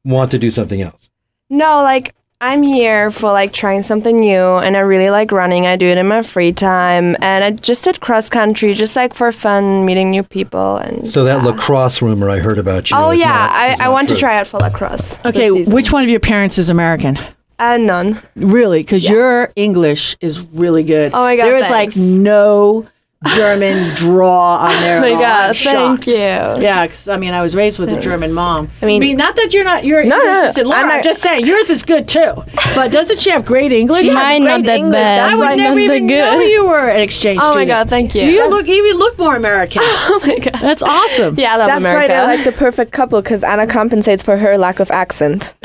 [0.05, 1.09] want to do something else.
[1.51, 2.15] No, like
[2.45, 5.65] I'm here for like trying something new, and I really like running.
[5.65, 9.15] I do it in my free time, and I just did cross country, just like
[9.15, 10.77] for fun, meeting new people.
[10.79, 12.97] And So that lacrosse rumor I heard about you.
[12.97, 15.17] oh is yeah, not- is I, I not want to try out for lacrosse.
[15.25, 15.73] Okay, season.
[15.73, 17.17] which one of your parents is American?
[17.61, 18.21] Uh, none.
[18.35, 18.81] Really?
[18.83, 21.13] Because your English is really good.
[21.15, 21.97] Oh my God, There is thanks.
[21.97, 22.89] like no
[23.35, 24.99] German draw on there.
[24.99, 25.21] Oh my.
[25.21, 26.15] God, I'm thank you.
[26.15, 28.71] Yeah, because I mean, I was raised with a German mom.
[28.83, 29.85] I mean- not that you're not.
[29.85, 32.35] Your No, English no, Laura, I'm I'm, just saying yours is good too.
[32.75, 34.01] But doesn't she have great English?
[34.01, 34.93] She Yes, might great not that English.
[34.95, 35.33] bad.
[35.33, 37.65] I would Might never even that know you were an exchange Oh my.
[37.65, 38.23] God, thank you.
[38.23, 39.83] You look even look more American.
[40.05, 40.61] Oh my god.
[40.61, 41.39] That's awesome.
[41.39, 41.99] Yeah, I love That's America.
[42.01, 45.55] why they're like the perfect couple because Anna compensates for her lack of accent.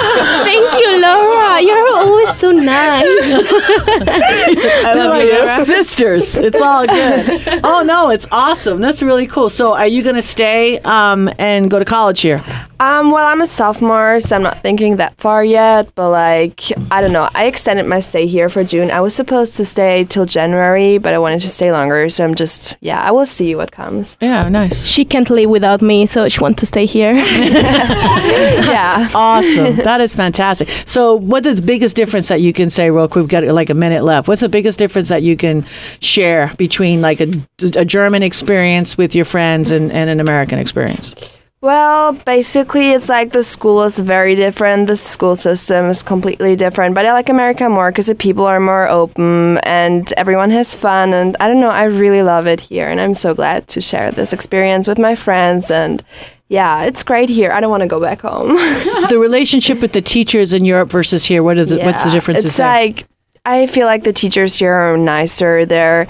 [0.44, 1.60] Thank you, Laura.
[1.60, 3.04] You're always so nice.
[4.84, 5.64] I love you.
[5.64, 6.36] Sisters.
[6.36, 7.60] It's all good.
[7.70, 8.80] Oh no, it's awesome.
[8.80, 9.50] That's really cool.
[9.50, 12.42] So, are you going to stay um, and go to college here?
[12.80, 15.94] Um, well, I'm a sophomore, so I'm not thinking that far yet.
[15.94, 17.28] But like, I don't know.
[17.34, 18.90] I extended my stay here for June.
[18.90, 22.08] I was supposed to stay till January, but I wanted to stay longer.
[22.08, 24.16] So I'm just, yeah, I will see what comes.
[24.20, 24.86] Yeah, nice.
[24.86, 27.12] she can't live without me, so she wants to stay here.
[27.14, 29.10] yeah.
[29.14, 29.76] Awesome.
[29.90, 30.68] That is fantastic.
[30.84, 33.22] So, what is the biggest difference that you can say real quick?
[33.22, 34.28] We've got like a minute left.
[34.28, 35.66] What's the biggest difference that you can
[35.98, 37.28] share between like a,
[37.76, 41.12] a German experience with your friends and, and an American experience?
[41.60, 44.86] Well, basically, it's like the school is very different.
[44.86, 46.94] The school system is completely different.
[46.94, 51.12] But I like America more because the people are more open and everyone has fun.
[51.12, 52.88] And I don't know, I really love it here.
[52.88, 55.70] And I'm so glad to share this experience with my friends.
[55.70, 56.02] And
[56.50, 57.50] yeah, it's great here.
[57.52, 58.48] I don't want to go back home.
[59.08, 62.14] the relationship with the teachers in Europe versus here, what are the, what's the Yeah,
[62.14, 62.66] differences It's there?
[62.68, 63.06] like
[63.46, 65.64] I feel like the teachers here are nicer.
[65.64, 66.06] They're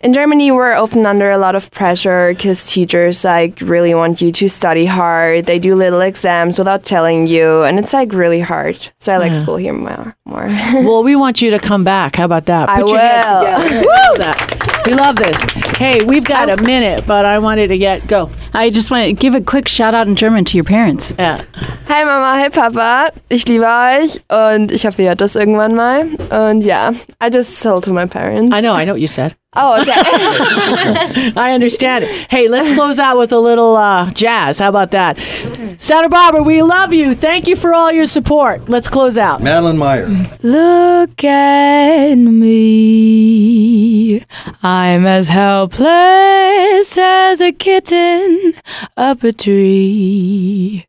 [0.00, 0.52] in Germany.
[0.52, 4.84] We're often under a lot of pressure because teachers like really want you to study
[4.84, 5.46] hard.
[5.46, 8.76] They do little exams without telling you, and it's like really hard.
[8.98, 9.38] So I like Yeah.
[9.40, 10.14] school here more.
[10.26, 10.46] More.
[10.84, 12.16] well, we want you to come back.
[12.16, 12.68] How about that?
[12.68, 14.34] I Put hands will.
[14.86, 14.96] together.
[14.96, 14.96] We love.
[14.96, 15.76] We love this.
[15.78, 18.30] Hey, we've got a minute, but I wanted to get go.
[18.54, 21.12] I just want to give a quick shout out in German to your parents.
[21.18, 21.44] Yeah.
[21.86, 26.08] Hi Mama, hi Papa, ich liebe euch und ich hoffe, ihr hört das irgendwann mal.
[26.30, 28.56] Und ja, I just told to my parents.
[28.56, 29.36] I know, I know what you said.
[29.56, 31.32] Oh, okay.
[31.36, 32.30] I understand it.
[32.30, 34.58] Hey, let's close out with a little uh, jazz.
[34.58, 35.18] How about that?
[35.78, 37.14] Santa Barbara, we love you.
[37.14, 38.68] Thank you for all your support.
[38.68, 39.42] Let's close out.
[39.42, 40.08] Madeline Meyer.
[40.42, 43.36] Look at me.
[44.62, 48.52] I'm as helpless as a kitten
[48.96, 50.84] up a tree.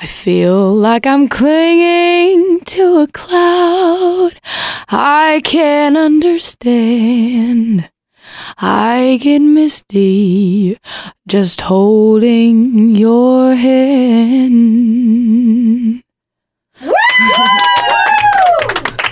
[0.00, 4.32] I feel like I'm clinging to a cloud.
[4.88, 7.88] I can't understand.
[8.58, 10.76] I get misty
[11.26, 14.82] just holding your hand.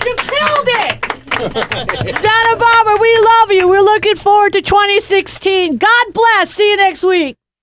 [0.03, 1.05] You killed it!
[2.21, 3.67] Santa Barbara, we love you.
[3.67, 5.77] We're looking forward to 2016.
[5.77, 6.53] God bless.
[6.55, 7.37] See you next week.